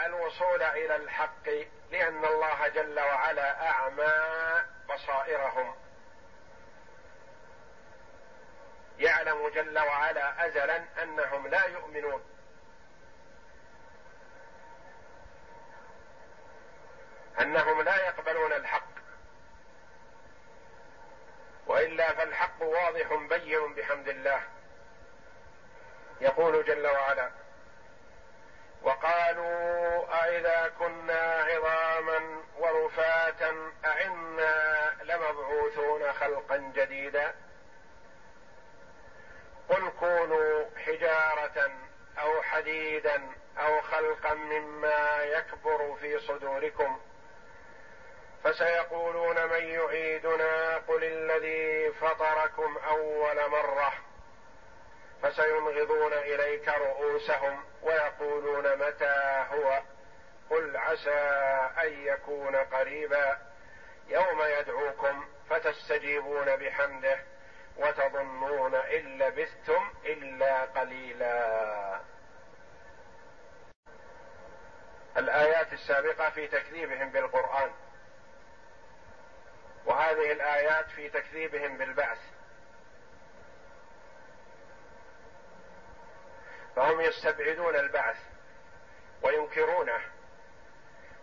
الوصول 0.00 0.62
إلى 0.62 0.96
الحق 0.96 1.48
لأن 1.90 2.24
الله 2.24 2.68
جل 2.68 3.00
وعلا 3.00 3.70
أعمى 3.70 4.12
بصائرهم. 4.88 5.81
يعلم 9.02 9.48
جل 9.48 9.78
وعلا 9.78 10.46
ازلا 10.46 10.84
أنهم 11.02 11.46
لا 11.46 11.66
يؤمنون. 11.66 12.24
أنهم 17.40 17.82
لا 17.82 17.96
يقبلون 18.06 18.52
الحق. 18.52 18.92
وإلا 21.66 22.12
فالحق 22.12 22.62
واضح 22.62 23.14
بين 23.14 23.74
بحمد 23.74 24.08
الله. 24.08 24.42
يقول 26.20 26.64
جل 26.64 26.86
وعلا 26.86 27.30
وقالوا 28.82 30.04
أإذا 30.24 30.72
كنا 30.78 31.42
عظاما 31.42 32.42
ورفاتا 32.58 33.72
أئنا 33.84 34.96
لمبعوثون 35.02 36.12
خلقا 36.12 36.56
جديدا؟ 36.56 37.34
قل 39.68 39.90
كونوا 40.00 40.64
حجارة 40.86 41.70
أو 42.18 42.42
حديدا 42.42 43.22
أو 43.58 43.80
خلقا 43.80 44.34
مما 44.34 45.22
يكبر 45.22 45.96
في 46.00 46.18
صدوركم. 46.18 47.00
فسيقولون 48.44 49.46
من 49.46 49.64
يعيدنا؟ 49.64 50.76
قل 50.76 51.04
الذي 51.04 51.92
فطركم 51.92 52.78
أول 52.78 53.50
مرة. 53.50 53.92
فسينغضون 55.22 56.12
إليك 56.12 56.68
رؤوسهم 56.68 57.64
ويقولون 57.82 58.76
متى 58.76 59.44
هو؟ 59.50 59.82
قل 60.50 60.76
عسى 60.76 61.20
أن 61.82 62.06
يكون 62.06 62.56
قريبا. 62.56 63.38
يوم 64.08 64.42
يدعوكم 64.42 65.24
فتستجيبون 65.50 66.56
بحمده. 66.56 67.18
وتظنون 67.76 68.74
إن 68.74 69.18
لبثتم 69.18 69.90
إلا 70.04 70.64
قليلا. 70.64 72.00
الآيات 75.16 75.72
السابقة 75.72 76.30
في 76.30 76.46
تكذيبهم 76.46 77.10
بالقرآن 77.10 77.70
وهذه 79.86 80.32
الآيات 80.32 80.90
في 80.90 81.08
تكذيبهم 81.08 81.76
بالبعث 81.76 82.18
فهم 86.76 87.00
يستبعدون 87.00 87.76
البعث 87.76 88.16
وينكرونه 89.22 90.00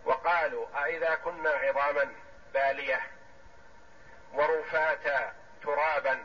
وقالوا 0.04 0.84
أإذا 0.84 1.14
كنا 1.14 1.50
عظاما 1.50 2.12
بالية 2.54 3.00
ورفاتا 4.32 5.34
ترابا 5.62 6.24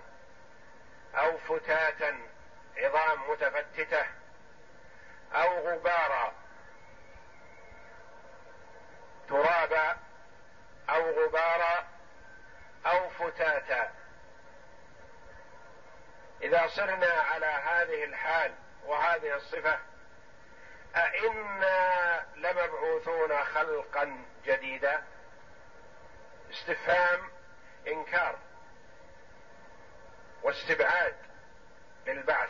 أو 1.15 1.38
فتاتا 1.38 2.19
عظام 2.78 3.30
متفتتة 3.30 4.06
أو 5.34 5.69
غبارا 5.69 6.34
ترابا 9.30 9.97
أو 10.89 11.12
غبارا 11.12 11.88
أو 12.86 13.10
فتاتا. 13.10 13.93
إذا 16.41 16.67
صرنا 16.67 17.12
على 17.12 17.45
هذه 17.45 18.04
الحال 18.04 18.56
وهذه 18.86 19.36
الصفة 19.36 19.80
أئنا 20.95 22.25
لمبعوثون 22.36 23.38
خلقا 23.38 24.25
جديدا؟ 24.45 25.04
استفهام 26.51 27.32
إنكار. 27.88 28.39
واستبعاد 30.45 31.15
للبعث. 32.08 32.49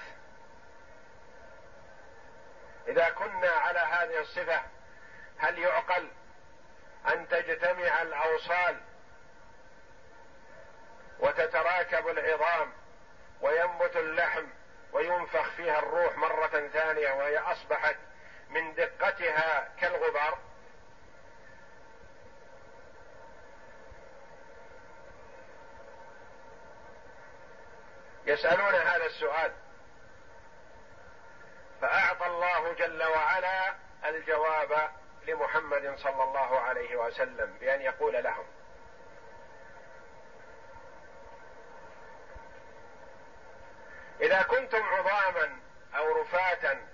إذا 2.88 3.10
كنا 3.10 3.50
على 3.50 3.80
هذه 3.80 4.20
الصفة 4.20 4.62
هل 5.38 5.60
يعقل 5.60 6.12
أن 7.08 7.28
تجتمع 7.28 8.02
الأوصال 8.02 8.82
وتتراكب 11.20 12.08
العظام 12.08 12.74
وينبت 13.42 13.96
اللحم 13.96 14.46
وينفخ 14.94 15.50
فيها 15.50 15.80
الروح 15.80 16.18
مرة 16.18 16.70
ثانية 16.74 17.12
وهي 17.12 17.38
أصبحت 17.38 17.96
من 18.50 18.74
دقتها 18.74 19.70
كالغبار؟ 19.82 20.38
يسألون 28.26 28.76
هذا 28.76 29.06
السؤال. 29.06 29.54
فأعطى 31.82 32.26
الله 32.26 32.74
جل 32.74 33.04
وعلا 33.04 33.76
الجواب 34.06 34.92
لمحمد 35.28 35.96
صلى 35.98 36.24
الله 36.24 36.60
عليه 36.60 36.96
وسلم 36.96 37.58
بأن 37.60 37.82
يقول 37.82 38.24
لهم. 38.24 38.46
إذا 44.22 44.42
كنتم 44.42 44.84
عظاما 44.84 45.60
أو 45.96 46.22
رفاتا 46.22 46.88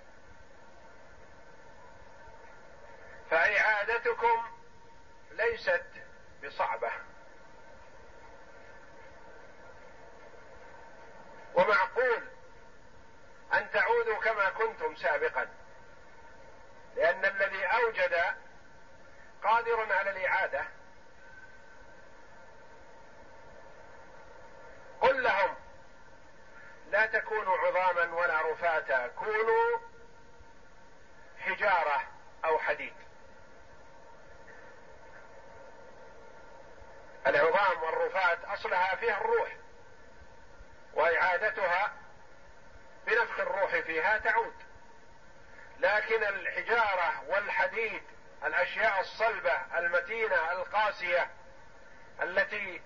فإعادتكم 3.30 4.46
ليست 5.32 5.86
بصعبة. 6.44 6.91
ومعقول 11.54 12.28
أن 13.54 13.72
تعودوا 13.72 14.20
كما 14.20 14.50
كنتم 14.50 14.96
سابقا 14.96 15.48
لأن 16.96 17.26
الذي 17.26 17.66
أوجد 17.66 18.16
قادر 19.44 19.94
على 19.94 20.10
الإعادة 20.10 20.66
قل 25.02 25.24
لهم 25.24 25.56
لا 26.92 27.06
تكونوا 27.06 27.58
عظاما 27.58 28.14
ولا 28.16 28.52
رفاتا 28.52 29.08
كونوا 29.08 29.80
حجارة 31.40 32.02
أو 32.46 32.60
حديد. 32.60 32.94
العظام 37.28 37.84
والرفات 37.84 38.46
أصلها 38.46 38.96
فيها 38.96 39.18
الروح. 39.22 39.61
وإعادتها 40.94 41.94
بنفخ 43.08 43.40
الروح 43.40 43.76
فيها 43.80 44.18
تعود. 44.18 44.54
لكن 45.80 46.24
الحجارة 46.24 47.24
والحديد 47.28 48.04
الأشياء 48.46 49.00
الصلبة 49.00 49.78
المتينة 49.78 50.52
القاسية 50.52 51.30
التي 52.22 52.82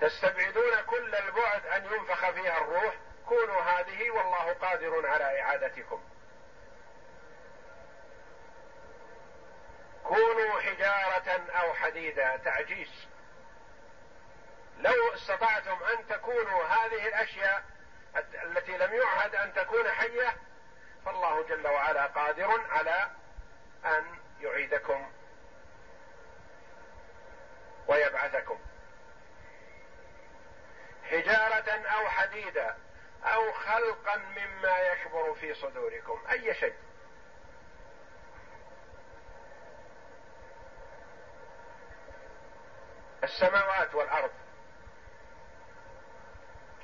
تستبعدون 0.00 0.82
كل 0.86 1.14
البعد 1.14 1.66
أن 1.66 1.84
ينفخ 1.84 2.30
فيها 2.30 2.58
الروح 2.58 2.94
كونوا 3.28 3.60
هذه 3.60 4.10
والله 4.10 4.52
قادر 4.52 5.06
على 5.06 5.40
إعادتكم. 5.40 6.02
كونوا 10.04 10.60
حجارة 10.60 11.50
أو 11.50 11.74
حديدا 11.74 12.36
تعجيز. 12.36 13.06
لو 14.82 15.14
استطعتم 15.14 15.78
أن 15.84 16.06
تكونوا 16.06 16.64
هذه 16.64 17.08
الأشياء 17.08 17.64
التي 18.42 18.78
لم 18.78 18.94
يعهد 18.94 19.34
أن 19.34 19.54
تكون 19.54 19.88
حية 19.88 20.36
فالله 21.04 21.42
جل 21.42 21.66
وعلا 21.66 22.06
قادر 22.06 22.60
على 22.70 23.10
أن 23.84 24.18
يعيدكم 24.40 25.12
ويبعثكم. 27.88 28.58
حجارة 31.10 31.86
أو 31.86 32.08
حديدا 32.08 32.76
أو 33.24 33.52
خلقا 33.52 34.16
مما 34.16 34.78
يكبر 34.78 35.34
في 35.34 35.54
صدوركم 35.54 36.22
أي 36.30 36.54
شيء. 36.54 36.74
السماوات 43.24 43.94
والأرض. 43.94 44.30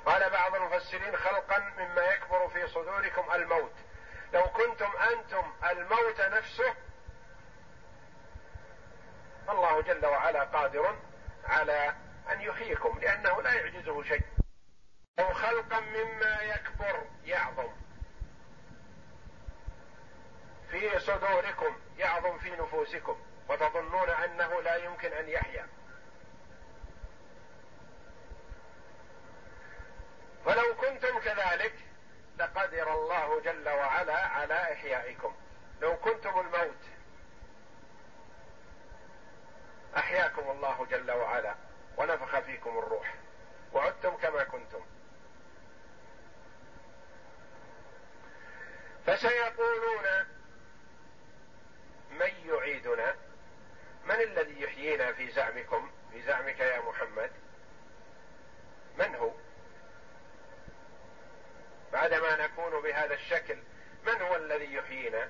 قال 0.09 0.29
بعض 0.29 0.55
المفسرين 0.55 1.17
خلقا 1.17 1.59
مما 1.59 2.01
يكبر 2.01 2.47
في 2.47 2.67
صدوركم 2.67 3.31
الموت. 3.31 3.73
لو 4.33 4.43
كنتم 4.43 4.91
أنتم 4.97 5.53
الموت 5.69 6.21
نفسه 6.21 6.75
الله 9.49 9.81
جل 9.81 10.05
وعلا 10.05 10.43
قادر 10.43 10.95
على 11.45 11.95
أن 12.31 12.41
يحييكم 12.41 12.99
لأنه 12.99 13.41
لا 13.41 13.53
يعجزه 13.53 14.03
شيء. 14.03 14.23
أو 15.19 15.33
خلقا 15.33 15.79
مما 15.79 16.41
يكبر 16.41 17.05
يعظم. 17.23 17.69
في 20.71 20.99
صدوركم 20.99 21.79
يعظم 21.97 22.37
في 22.37 22.51
نفوسكم 22.51 23.21
وتظنون 23.49 24.09
أنه 24.09 24.61
لا 24.61 24.75
يمكن 24.75 25.13
أن 25.13 25.29
يحيا. 25.29 25.67
فلو 30.45 30.75
كنتم 30.75 31.19
كذلك 31.19 31.73
لقدر 32.37 32.93
الله 32.93 33.41
جل 33.41 33.69
وعلا 33.69 34.25
على 34.25 34.73
إحيائكم. 34.73 35.35
لو 35.81 35.97
كنتم 35.97 36.39
الموت 36.39 36.81
أحياكم 39.97 40.51
الله 40.51 40.85
جل 40.85 41.11
وعلا 41.11 41.55
ونفخ 41.97 42.39
فيكم 42.39 42.77
الروح 42.77 43.15
وعدتم 43.73 44.17
كما 44.17 44.43
كنتم. 44.43 44.85
فسيقولون 49.05 50.05
من 52.11 52.31
يعيدنا؟ 52.45 53.15
من 54.05 54.21
الذي 54.21 54.61
يحيينا 54.61 55.13
في 55.13 55.31
زعمكم؟ 55.31 55.91
في 56.11 56.21
زعمك 56.21 56.59
يا 56.59 56.81
محمد. 56.81 57.31
من 58.97 59.15
هو؟ 59.15 59.31
بعدما 61.93 62.35
نكون 62.35 62.81
بهذا 62.81 63.13
الشكل 63.13 63.57
من 64.07 64.21
هو 64.21 64.35
الذي 64.35 64.73
يحيينا؟ 64.73 65.29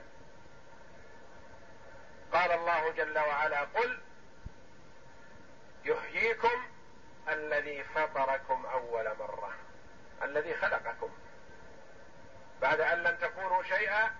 قال 2.33 2.51
الله 2.51 2.91
جل 2.91 3.19
وعلا 3.19 3.61
قل 3.61 3.99
يحييكم 5.85 6.67
الذي 7.29 7.83
فطركم 7.83 8.65
أول 8.65 9.03
مرة 9.19 9.53
الذي 10.23 10.55
خلقكم. 10.55 11.09
بعد 12.61 12.79
أن 12.79 13.03
لم 13.03 13.15
تكونوا 13.15 13.63
شيئا 13.63 14.15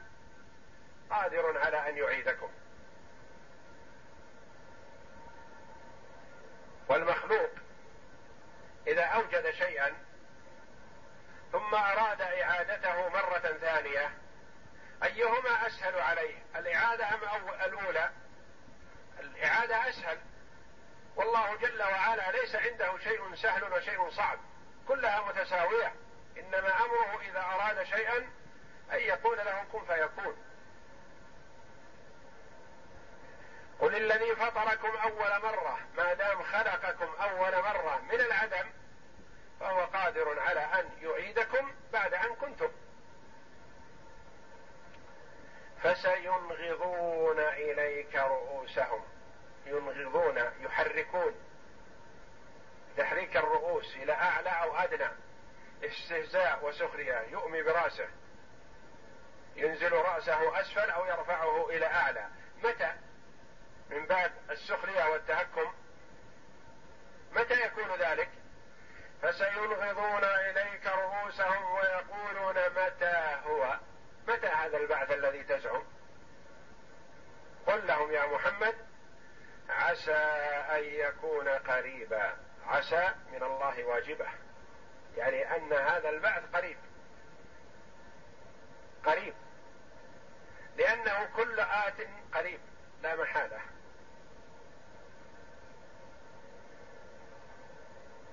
قادر 1.10 1.58
على 1.58 1.90
أن 1.90 1.98
يعيدكم. 1.98 2.50
والمخلوق 6.90 7.50
إذا 8.88 9.04
أوجد 9.04 9.52
شيئا 9.52 9.94
ثم 11.52 11.76
أراد 11.76 12.22
إعادته 12.22 13.10
مرة 13.10 13.58
ثانية. 13.62 14.12
أيهما 15.04 15.68
أسهل 15.68 16.00
عليه؟ 16.00 16.36
الإعادة 16.56 17.10
أم 17.14 17.50
الأولى؟ 17.66 18.10
الإعادة 19.20 19.90
أسهل. 19.90 20.18
والله 21.16 21.56
جل 21.56 21.82
وعلا 21.82 22.32
ليس 22.32 22.56
عنده 22.56 22.98
شيء 22.98 23.36
سهل 23.36 23.74
وشيء 23.74 24.10
صعب. 24.10 24.40
كلها 24.88 25.22
متساوية. 25.22 25.94
إنما 26.38 26.86
أمره 26.86 27.22
إذا 27.22 27.40
أراد 27.40 27.84
شيئا 27.84 28.18
أن 28.92 29.00
يقول 29.00 29.38
له 29.38 29.66
كن 29.72 29.86
فيكون. 29.86 30.38
قل 33.80 33.96
الذي 33.96 34.36
فطركم 34.36 34.98
أول 34.98 35.42
مرة 35.42 35.80
ما 35.98 36.14
دام 36.14 36.44
خلقكم 36.44 37.14
أول 37.22 37.52
مرة 37.52 38.02
من 38.12 38.20
العدم 38.22 38.70
فهو 39.60 39.86
قادر 39.86 40.40
على 40.40 40.60
أن 40.60 40.90
يعيدكم 41.02 41.72
بعد 41.94 42.14
أن 42.14 42.36
كنتم. 42.36 42.72
فسينغضون 45.84 47.40
إليك 47.40 48.16
رؤوسهم. 48.16 49.04
ينغضون 49.66 50.38
يحركون. 50.60 51.36
تحريك 52.98 53.38
الرؤوس 53.38 53.96
إلى 53.96 54.14
أعلى 54.14 54.50
أو 54.50 54.76
أدنى. 54.76 55.10
استهزاء 55.84 56.66
وسخرية. 56.66 57.22
يؤمي 57.22 57.64
برأسه. 57.64 58.08
ينزل 59.56 59.92
رأسه 59.92 60.62
أسفل 60.62 60.90
أو 60.90 61.06
يرفعه 61.06 61.70
إلى 61.70 61.86
أعلى. 61.86 62.28
متى؟ 62.64 62.94
من 63.90 64.06
بعد 64.06 64.32
السخرية 64.50 65.04
والتهكم. 65.06 65.74
متى 67.32 67.66
يكون 67.66 67.96
ذلك؟ 67.96 68.30
فسينغضون 69.22 70.24
إليك 70.24 70.86
رؤوسهم 70.86 71.76
ويقولون 71.76 72.56
متى 72.70 73.38
هو؟ 73.46 73.78
متى 74.28 74.48
هذا 74.48 74.78
البعث 74.78 75.12
الذي 75.12 75.44
تزعم؟ 75.44 75.84
قل 77.68 77.88
لهم 77.88 78.12
يا 78.12 78.26
محمد 78.26 78.76
عسى 79.70 80.12
أن 80.72 80.84
يكون 80.84 81.48
قريبا. 81.48 82.38
عسى 82.68 83.10
من 83.32 83.44
الله 83.44 83.84
واجبة. 83.84 84.28
يعني 85.18 85.56
أن 85.56 85.74
هذا 85.74 86.10
البعث 86.10 86.44
قريب. 86.54 86.78
قريب. 89.06 89.34
لأنه 90.78 91.30
كل 91.36 91.60
آت 91.60 92.08
قريب 92.34 92.60
لا 93.04 93.16
محالة. 93.16 93.60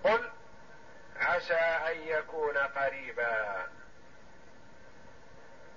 قل 0.04 0.30
عسى 1.20 1.54
أن 1.54 1.96
يكون 1.96 2.56
قريبا. 2.56 3.66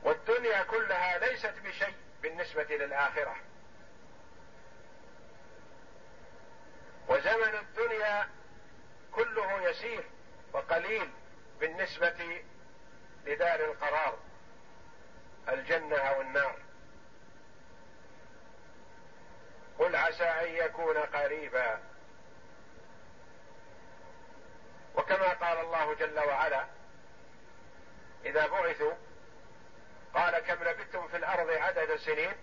والدنيا 0.03 0.63
كلها 0.63 1.17
ليست 1.17 1.53
بشيء 1.63 1.95
بالنسبة 2.21 2.63
للآخرة. 2.63 3.35
وزمن 7.07 7.55
الدنيا 7.55 8.29
كله 9.11 9.69
يسير 9.69 10.03
وقليل 10.53 11.09
بالنسبة 11.59 12.43
لدار 13.25 13.59
القرار 13.59 14.19
الجنة 15.49 15.97
أو 15.97 16.21
النار. 16.21 16.55
قل 19.79 19.95
عسى 19.95 20.23
أن 20.23 20.65
يكون 20.65 20.97
قريبا. 20.97 21.79
وكما 25.09 25.33
قال 25.33 25.59
الله 25.59 25.93
جل 25.93 26.19
وعلا 26.19 26.65
إذا 28.25 28.47
بعثوا 28.47 28.93
قال 30.13 30.39
كم 30.39 30.63
لبثتم 30.63 31.07
في 31.07 31.17
الأرض 31.17 31.49
عدد 31.49 31.95
سنين؟ 31.95 32.33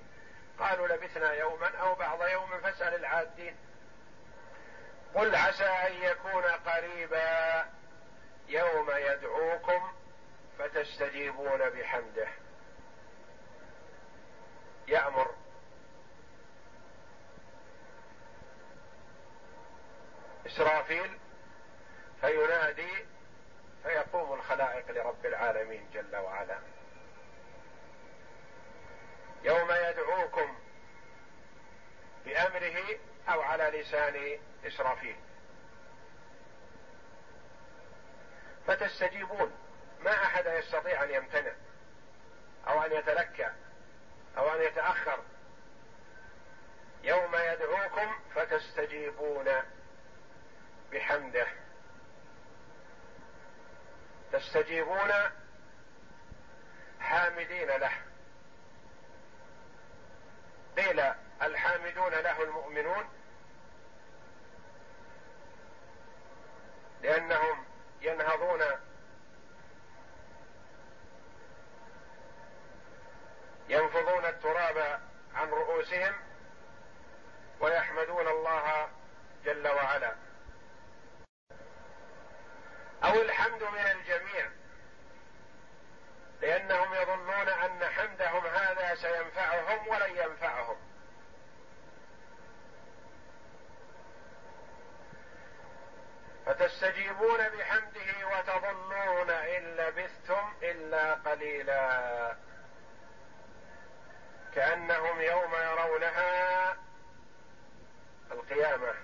قالوا 0.59 0.89
لبثنا 0.89 1.33
يوما 1.33 1.77
أو 1.77 1.95
بعض 1.95 2.27
يوم 2.29 2.61
فاسأل 2.61 2.95
العادين. 2.95 3.57
قل 5.15 5.37
عسى 5.37 5.65
أن 5.65 5.93
يكون 5.93 6.45
قريبا 6.45 7.67
يوم 8.49 8.91
يدعوكم 8.91 9.93
فتستجيبون 10.59 11.71
بحمده. 11.71 12.29
يأمر. 14.89 15.35
إسرافيل 20.47 21.19
فينادي 22.27 23.07
فيقوم 23.83 24.33
الخلائق 24.33 24.91
لرب 24.91 25.27
العالمين 25.27 25.91
جل 25.95 26.17
وعلا. 26.17 26.59
يوم 29.43 29.71
يدعوكم 29.71 30.59
بأمره 32.25 32.99
أو 33.29 33.41
على 33.41 33.81
لسان 33.81 34.39
إسرافيل. 34.67 35.17
فتستجيبون. 38.67 39.53
ما 40.01 40.13
أحد 40.25 40.47
يستطيع 40.47 41.05
أن 41.05 41.11
يمتنع 41.11 41.53
أو 42.69 42.83
أن 42.83 42.93
يتلكى 42.93 43.51
أو 44.39 44.55
أن 44.55 44.63
يتأخر. 44.63 45.19
يوم 47.03 47.35
يدعوكم 47.35 48.15
فتستجيبون 48.35 49.53
بحمده. 50.93 51.47
تستجيبون 54.37 55.13
حامدين 57.01 57.69
له. 57.69 57.93
قيل 60.77 61.01
الحامدون 61.43 62.13
له 62.13 62.43
المؤمنون 62.43 63.09
لأنهم 67.03 67.65
ينهضون 68.01 68.63
ينفضون 73.69 74.25
التراب 74.25 75.01
عن 75.35 75.49
رؤوسهم 75.49 76.15
ويحمدون 77.61 78.29
الله 78.29 78.89
جل 79.45 79.69
وعلا 79.69 80.15
أو 83.05 83.23
الحمد 83.23 83.63
من 83.63 83.79
الجميع 83.79 84.51
لانهم 86.41 86.95
يظنون 86.95 87.49
ان 87.49 87.85
حمدهم 87.85 88.47
هذا 88.47 88.95
سينفعهم 89.67 89.89
ولن 89.89 90.17
ينفعهم. 90.17 90.77
فتستجيبون 96.47 97.49
بحمده 97.49 98.29
وتظنون 98.33 99.31
إن 99.31 99.77
لبثتم 99.77 100.53
إلا 100.63 101.15
قليلا. 101.15 102.37
كأنهم 104.55 105.21
يوم 105.21 105.55
يرونها 105.55 106.77
القيامة. 108.31 108.95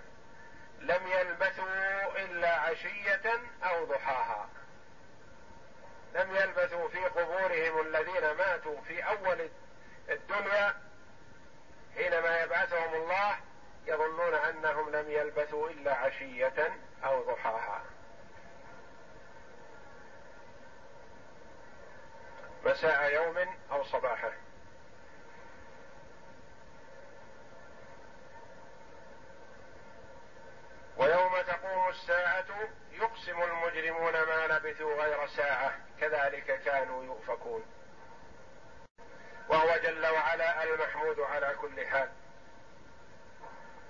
لم 0.79 1.07
يلبثوا 1.07 2.25
إلا 2.25 2.61
عشية 2.61 3.41
أو 3.63 3.85
ضحاها. 3.85 4.49
لم 6.15 6.37
يلبثوا 6.37 6.89
في 6.89 7.05
قبورهم 7.05 7.81
الذين 7.81 8.33
ماتوا 8.33 8.81
في 8.81 9.03
أول 9.03 9.51
الدنيا 10.09 10.75
حينما 11.95 12.43
يبعثهم 12.43 12.95
الله 12.95 13.37
يظنون 13.87 14.35
أنهم 14.35 14.91
لم 14.91 15.11
يلبثوا 15.11 15.71
إلا 15.71 15.95
عشية 15.95 16.79
أو 17.05 17.33
ضحاها. 17.33 17.83
مساء 22.65 23.13
يوم 23.15 23.57
أو 23.73 23.85
صباحه 23.85 24.33
ويوم 30.97 31.41
تقوم 31.43 31.89
الساعة 31.89 32.69
يقسم 32.93 33.43
المجرمون 33.43 34.13
ما 34.13 34.47
لبثوا 34.47 35.03
غير 35.03 35.27
ساعة 35.27 35.79
كذلك 36.01 36.63
كانوا 36.65 37.05
يؤفكون. 37.05 37.82
وهو 39.53 39.77
جل 39.77 40.07
وعلا 40.07 40.65
المحمود 40.65 41.21
على 41.21 41.55
كل 41.61 41.87
حال. 41.87 42.09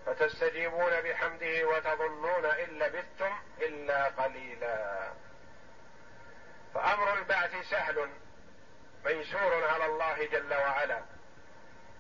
فتستجيبون 0.07 1.01
بحمده 1.01 1.69
وتظنون 1.69 2.45
إن 2.45 2.79
لبثتم 2.79 3.33
إلا 3.59 4.05
قليلا. 4.05 5.13
فأمر 6.75 7.15
البعث 7.19 7.71
سهل 7.71 8.09
ميسور 9.05 9.65
على 9.65 9.87
الله 9.87 10.27
جل 10.27 10.55
وعلا 10.55 11.03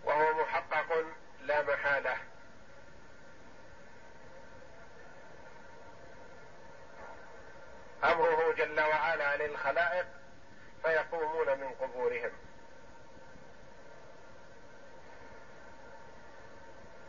وهو 0.05 0.43
محقق 0.43 1.05
لا 1.41 1.63
محالة. 1.63 2.17
أمره 8.05 8.53
جل 8.53 8.81
وعلا 8.81 9.37
للخلائق 9.37 10.07
فيقومون 10.83 11.59
من 11.59 11.75
قبورهم. 11.81 12.33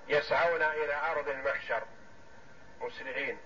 يسعون 0.08 0.62
إلى 0.62 0.94
أرض 1.12 1.28
المحشر. 1.28 1.84
مسرعين. 2.82 3.38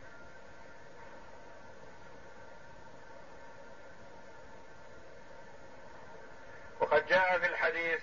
وقد 6.79 7.07
جاء 7.07 7.39
في 7.39 7.45
الحديث 7.45 8.01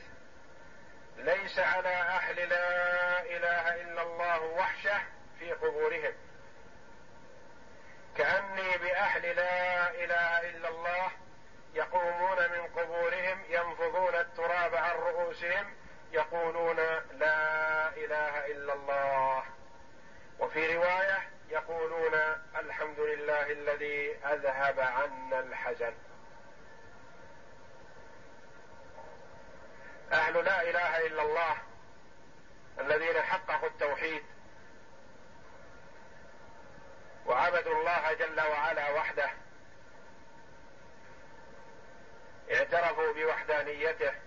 ليس 1.16 1.59
على 1.59 1.88
أهل 1.88 2.48
لا 2.48 3.20
إله 3.22 3.82
إلا 3.82 4.02
الله 4.02 4.42
وحشه 4.42 5.00
في 5.38 5.52
قبورهم. 5.52 6.12
كأني 8.16 8.78
بأهل 8.78 9.36
لا 9.36 9.90
إله 9.90 10.50
إلا 10.50 10.68
الله 10.68 11.11
يقومون 11.74 12.50
من 12.50 12.66
قبورهم 12.76 13.44
ينفضون 13.48 14.14
التراب 14.14 14.74
عن 14.74 14.96
رؤوسهم 14.96 15.74
يقولون 16.14 16.76
لا 17.12 17.88
إله 17.88 18.46
إلا 18.46 18.72
الله. 18.72 19.44
وفي 20.38 20.76
رواية 20.76 21.30
يقولون 21.48 22.14
الحمد 22.56 23.00
لله 23.00 23.50
الذي 23.50 24.16
أذهب 24.16 24.80
عنا 24.80 25.40
الحزن. 25.40 25.94
أهل 30.12 30.44
لا 30.44 30.62
إله 30.62 31.06
إلا 31.06 31.22
الله 31.22 31.56
الذين 32.80 33.22
حققوا 33.22 33.68
التوحيد 33.68 34.22
وعبدوا 37.26 37.80
الله 37.80 38.12
جل 38.12 38.40
وعلا 38.40 38.90
وحده. 38.90 39.30
اعترفوا 42.50 43.12
بوحدانيته. 43.12 44.23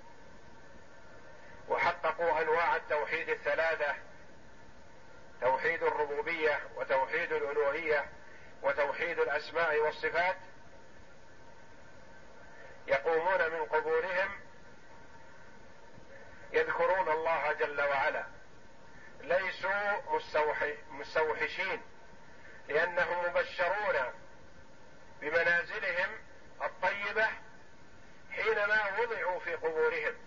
وحققوا 1.67 2.41
أنواع 2.41 2.75
التوحيد 2.75 3.29
الثلاثة 3.29 3.95
توحيد 5.41 5.83
الربوبية 5.83 6.59
وتوحيد 6.75 7.31
الألوهية 7.31 8.09
وتوحيد 8.61 9.19
الأسماء 9.19 9.79
والصفات. 9.79 10.37
يقومون 12.87 13.51
من 13.51 13.65
قبورهم 13.65 14.39
يذكرون 16.53 17.09
الله 17.09 17.53
جل 17.53 17.81
وعلا. 17.81 18.25
ليسوا 19.21 20.19
مستوحشين 20.91 21.81
لأنهم 22.67 23.29
مبشرون 23.29 24.13
بمنازلهم 25.21 26.09
الطيبة 26.61 27.27
حينما 28.31 28.99
وضعوا 28.99 29.39
في 29.39 29.55
قبورهم. 29.55 30.26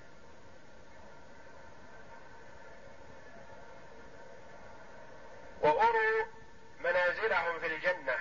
وأروا 5.61 6.24
منازلهم 6.80 7.61
في 7.61 7.66
الجنة 7.66 8.16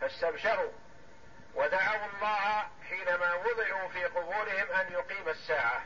فاستبشروا 0.00 0.72
ودعوا 1.54 2.06
الله 2.06 2.68
حينما 2.88 3.34
وضعوا 3.34 3.88
في 3.88 4.04
قبورهم 4.04 4.70
أن 4.70 4.92
يقيم 4.92 5.28
الساعة. 5.28 5.82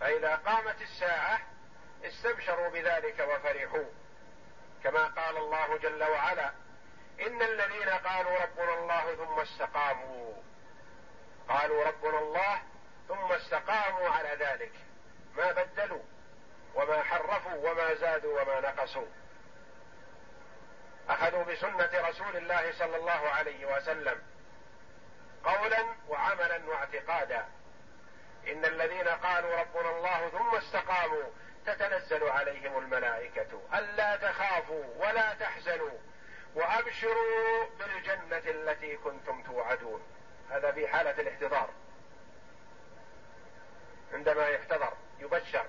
فإذا 0.00 0.34
قامت 0.34 0.82
الساعة 0.82 1.40
استبشروا 2.04 2.68
بذلك 2.68 3.20
وفرحوا. 3.28 3.84
كما 4.84 5.06
قال 5.06 5.36
الله 5.36 5.78
جل 5.78 6.04
وعلا 6.04 6.52
إن 7.26 7.42
الذين 7.42 7.88
قالوا 7.88 8.38
ربنا 8.38 8.74
الله 8.74 9.14
ثم 9.14 9.40
استقاموا 9.40 10.34
قالوا 11.48 11.84
ربنا 11.84 12.18
الله 12.18 12.62
ثم 13.08 13.32
استقاموا 13.32 14.08
على 14.08 14.36
ذلك. 14.40 14.72
ما 15.36 15.52
بدلوا 15.52 16.02
وما 16.74 17.02
حرفوا 17.02 17.70
وما 17.70 17.94
زادوا 17.94 18.42
وما 18.42 18.60
نقصوا. 18.60 19.06
اخذوا 21.34 21.54
بسنة 21.54 22.08
رسول 22.08 22.36
الله 22.36 22.72
صلى 22.72 22.96
الله 22.96 23.28
عليه 23.28 23.76
وسلم 23.76 24.22
قولا 25.44 25.84
وعملا 26.08 26.64
واعتقادا. 26.66 27.48
إن 28.48 28.64
الذين 28.64 29.08
قالوا 29.08 29.60
ربنا 29.60 29.90
الله 29.90 30.28
ثم 30.28 30.54
استقاموا 30.56 31.24
تتنزل 31.66 32.28
عليهم 32.28 32.78
الملائكة 32.78 33.62
ألا 33.74 34.16
تخافوا 34.16 34.84
ولا 34.96 35.34
تحزنوا 35.34 35.98
وأبشروا 36.54 37.66
بالجنة 37.78 38.42
التي 38.50 38.96
كنتم 38.96 39.42
توعدون. 39.42 40.02
هذا 40.50 40.72
في 40.72 40.88
حالة 40.88 41.10
الاحتضار. 41.10 41.70
عندما 44.12 44.48
يحتضر 44.48 44.92
يبشر. 45.18 45.66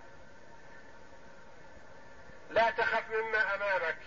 لا 2.50 2.72
تخف 2.72 3.10
مما 3.10 3.56
أمامك. 3.56 3.98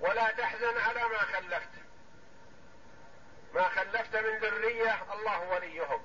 ولا 0.00 0.30
تحزن 0.30 0.78
على 0.78 1.00
ما 1.00 1.18
خلفت. 1.18 1.68
ما 3.54 3.68
خلفت 3.68 4.16
من 4.16 4.38
ذرية 4.38 5.12
الله 5.12 5.40
وليهم. 5.50 6.02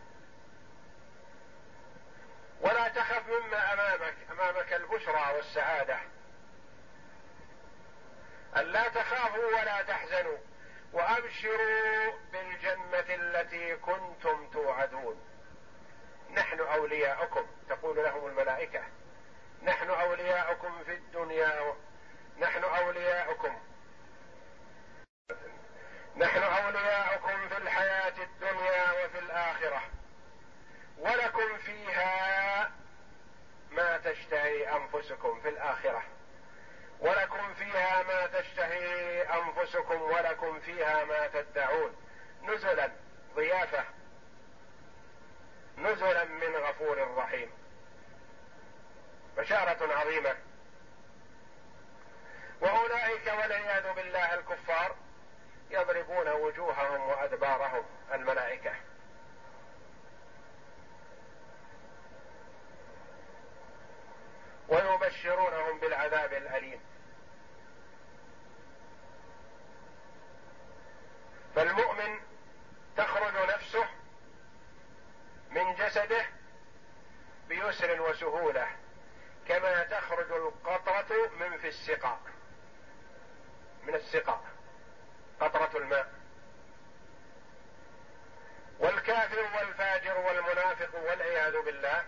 ولا 2.61 2.87
تخف 2.87 3.27
مما 3.27 3.73
أمامك 3.73 4.15
أمامك 4.31 4.73
البشرى 4.73 5.35
والسعادة. 5.35 5.99
الا 8.57 8.87
تخافوا 8.87 9.45
ولا 9.45 9.81
تحزنوا 9.81 10.37
وأبشروا 10.93 12.13
بالجنة 12.31 13.15
التي 13.15 13.75
كنتم 13.75 14.49
توعدون. 14.49 15.21
نحن 16.31 16.59
أولياؤكم 16.59 17.47
تقول 17.69 17.97
لهم 17.97 18.27
الملائكة. 18.27 18.83
نحن 19.63 19.89
أولياؤكم 19.89 20.83
في 20.83 20.93
الدنيا 20.93 21.73
نحن 22.39 22.63
أولياؤكم. 22.63 23.61
نحن 26.15 26.43
أولياؤكم 26.43 27.49
في 27.49 27.57
الحياة 27.57 28.13
الدنيا 28.23 28.91
وفي 28.91 29.19
الآخرة. 29.19 29.81
ولكم 30.97 31.57
فيها 31.57 32.71
ما 33.71 33.97
تشتهي 33.97 34.75
أنفسكم 34.75 35.41
في 35.41 35.49
الآخرة. 35.49 36.03
ولكم 36.99 37.53
فيها 37.53 38.03
ما 38.03 38.27
تشتهي 38.27 39.21
أنفسكم 39.21 40.01
ولكم 40.01 40.59
فيها 40.59 41.03
ما 41.03 41.27
تدعون. 41.27 41.95
نزلا 42.43 42.91
ضيافة. 43.35 43.83
نزلا 45.77 46.23
من 46.23 46.55
غفور 46.55 47.17
رحيم. 47.17 47.51
بشارة 49.37 49.93
عظيمة. 49.93 50.35
وأولئك 52.61 53.27
والعياذ 53.27 53.93
بالله 53.93 54.33
الكفار 54.33 54.95
يضربون 55.69 56.29
وجوههم 56.29 57.01
وأدبارهم 57.09 57.83
الملائكة. 58.13 58.73
ويبشرونهم 64.69 65.79
بالعذاب 65.79 66.33
الأليم. 66.33 66.79
فالمؤمن 71.55 72.19
تخرج 72.97 73.49
نفسه 73.49 73.87
من 75.49 75.75
جسده 75.75 76.25
بيسر 77.47 78.01
وسهولة 78.01 78.67
كما 79.47 79.83
تخرج 79.83 80.31
القطرة 80.31 81.29
من 81.39 81.57
في 81.57 81.67
السقاء 81.67 82.19
من 83.83 83.95
السقاء. 83.95 84.52
قطرة 85.39 85.77
الماء. 85.77 86.07
والكافر 88.79 89.39
والفاجر 89.57 90.17
والمنافق 90.17 90.95
والعياذ 90.95 91.61
بالله 91.61 92.03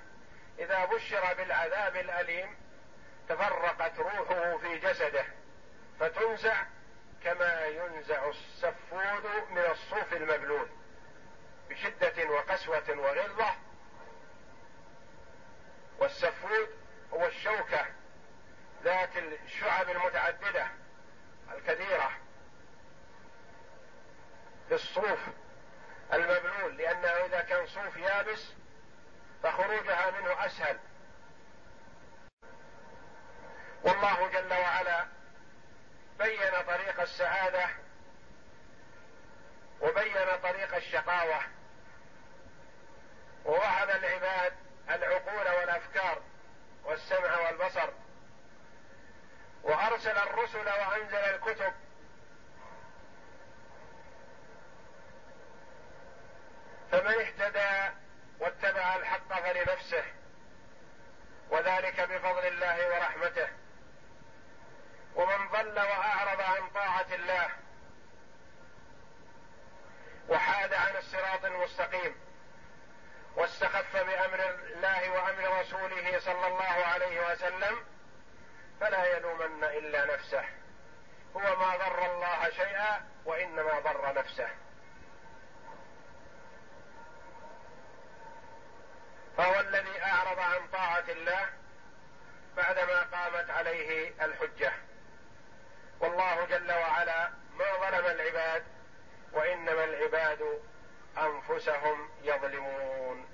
إذا 0.59 0.85
بشر 0.85 1.33
بالعذاب 1.33 1.95
الأليم 1.95 2.57
تفرقت 3.29 3.99
روحه 3.99 4.57
في 4.57 4.77
جسده 4.77 5.25
فتنزع 5.99 6.63
كما 7.23 7.65
ينزع 7.65 8.29
السفود 8.29 9.25
من 9.51 9.65
الصوف 9.71 10.13
المبلول 10.13 10.67
بشدة 11.69 12.29
وقسوة 12.29 12.89
وغلظة. 12.89 13.55
والسفود 15.99 16.69
هو 17.13 17.25
الشوكة 17.25 17.85
ذات 18.83 19.17
الشعب 19.17 19.89
المتعددة 19.89 20.67
الكثيرة 21.57 22.11
في 24.69 24.75
الصوف 24.75 25.19
المبلول 26.13 26.77
لأنه 26.77 27.07
إذا 27.07 27.41
كان 27.41 27.67
صوف 27.67 27.97
يابس 27.97 28.51
فخروجها 29.43 30.11
منه 30.11 30.45
أسهل. 30.45 30.79
والله 33.83 34.27
جل 34.27 34.53
وعلا 34.53 35.05
بين 36.19 36.51
طريق 36.67 37.01
السعادة 37.01 37.69
وبين 39.81 40.37
طريق 40.43 40.75
الشقاوة. 40.75 41.41
ووهب 43.45 43.89
العباد 43.89 44.53
العقول 44.89 45.59
والأفكار 45.59 46.21
والسمع 46.83 47.39
والبصر. 47.39 47.89
وأرسل 49.63 50.17
الرسل 50.17 50.67
وأنزل 50.67 51.15
الكتب 51.15 51.73
فمن 56.95 57.13
اهتدى 57.19 57.95
واتبع 58.39 58.95
الحق 58.95 59.39
فلنفسه 59.39 60.03
وذلك 61.49 62.01
بفضل 62.01 62.47
الله 62.47 62.89
ورحمته. 62.89 63.47
ومن 65.15 65.47
ضل 65.47 65.79
وأعرض 65.79 66.41
عن 66.41 66.69
طاعة 66.69 67.05
الله 67.11 67.49
وحاد 70.29 70.73
عن 70.73 70.95
الصراط 70.95 71.45
المستقيم 71.45 72.15
واستخف 73.35 73.97
بأمر 73.97 74.39
الله 74.49 75.09
وأمر 75.09 75.59
رسوله 75.59 76.19
صلى 76.19 76.47
الله 76.47 76.85
عليه 76.85 77.31
وسلم 77.31 77.85
فلا 78.81 79.17
يلومن 79.17 79.63
إلا 79.63 80.13
نفسه. 80.13 80.45
هو 81.35 81.55
ما 81.55 81.77
ضر 81.77 82.13
الله 82.13 82.49
شيئا 82.49 83.05
وإنما 83.25 83.79
ضر 83.79 84.13
نفسه. 84.13 84.49
فهو 89.37 89.59
الذي 89.59 90.01
أعرض 90.03 90.39
عن 90.39 90.67
طاعة 90.67 91.03
الله 91.09 91.49
بعدما 92.57 92.99
قامت 92.99 93.49
عليه 93.49 94.13
الحجة. 94.25 94.71
والله 95.99 96.45
جل 96.45 96.71
وعلا 96.71 97.29
ما 97.57 97.65
ظلم 97.81 98.05
العباد 98.05 98.63
وإنما 99.33 99.83
العباد 99.83 100.61
أنفسهم 101.17 102.09
يظلمون. 102.23 103.25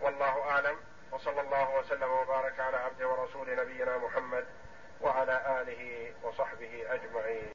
والله 0.00 0.50
أعلم. 0.50 0.80
وصلى 1.10 1.40
الله 1.40 1.74
وسلم 1.74 2.10
وبارك 2.10 2.60
على 2.60 2.76
عبده 2.76 3.08
ورسول 3.08 3.56
نبينا 3.56 3.98
محمد 3.98 4.46
وعلى 5.00 5.62
آله 5.62 6.12
وصحبه 6.22 6.94
أجمعين. 6.94 7.50